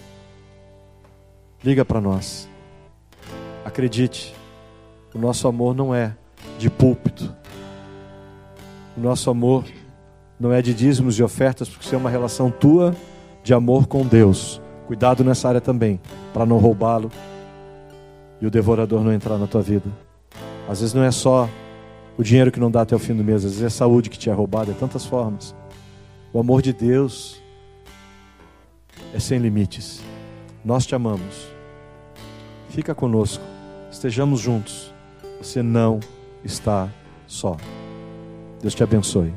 Liga 1.62 1.84
para 1.84 2.00
nós. 2.00 2.48
Acredite, 3.66 4.34
o 5.14 5.18
nosso 5.18 5.50
amor 5.50 5.76
não 5.76 5.94
é 5.94 6.16
de 6.58 6.70
púlpito. 6.70 7.36
O 8.96 9.02
nosso 9.02 9.30
amor 9.30 9.66
não 10.40 10.54
é 10.54 10.62
de 10.62 10.74
dízimos 10.74 11.20
e 11.20 11.24
ofertas, 11.24 11.68
porque 11.68 11.86
isso 11.86 11.94
é 11.94 11.98
uma 11.98 12.10
relação 12.10 12.50
tua 12.50 12.96
de 13.50 13.54
amor 13.56 13.88
com 13.88 14.06
Deus. 14.06 14.62
Cuidado 14.86 15.24
nessa 15.24 15.48
área 15.48 15.60
também, 15.60 16.00
para 16.32 16.46
não 16.46 16.60
roubá-lo 16.60 17.12
e 18.40 18.46
o 18.46 18.52
devorador 18.52 19.04
não 19.04 19.12
entrar 19.12 19.40
na 19.40 19.48
tua 19.48 19.64
vida. 19.64 19.90
Às 20.70 20.82
vezes 20.82 20.94
não 20.94 21.04
é 21.04 21.10
só 21.10 21.50
o 22.16 22.22
dinheiro 22.22 22.52
que 22.52 22.60
não 22.60 22.70
dá 22.70 22.82
até 22.82 22.96
o 22.96 23.00
fim 23.00 23.16
do 23.16 23.24
mês, 23.24 23.38
às 23.38 23.54
vezes 23.54 23.64
é 23.64 23.66
a 23.66 23.72
saúde 23.72 24.08
que 24.08 24.20
te 24.20 24.30
é 24.30 24.34
roubada, 24.34 24.72
de 24.72 24.78
tantas 24.78 25.04
formas. 25.04 25.56
O 26.32 26.40
amor 26.40 26.62
de 26.62 26.72
Deus 26.72 27.42
é 29.16 29.20
sem 29.20 29.40
limites. 29.40 30.00
Nós 30.64 30.86
te 30.86 30.94
amamos. 30.94 31.48
Fica 32.70 32.94
conosco. 32.94 33.44
Estejamos 33.90 34.40
juntos. 34.40 34.94
Você 35.42 35.64
não 35.64 36.00
está 36.46 36.88
só. 37.26 37.58
Deus 38.62 38.76
te 38.76 38.84
abençoe. 38.84 39.34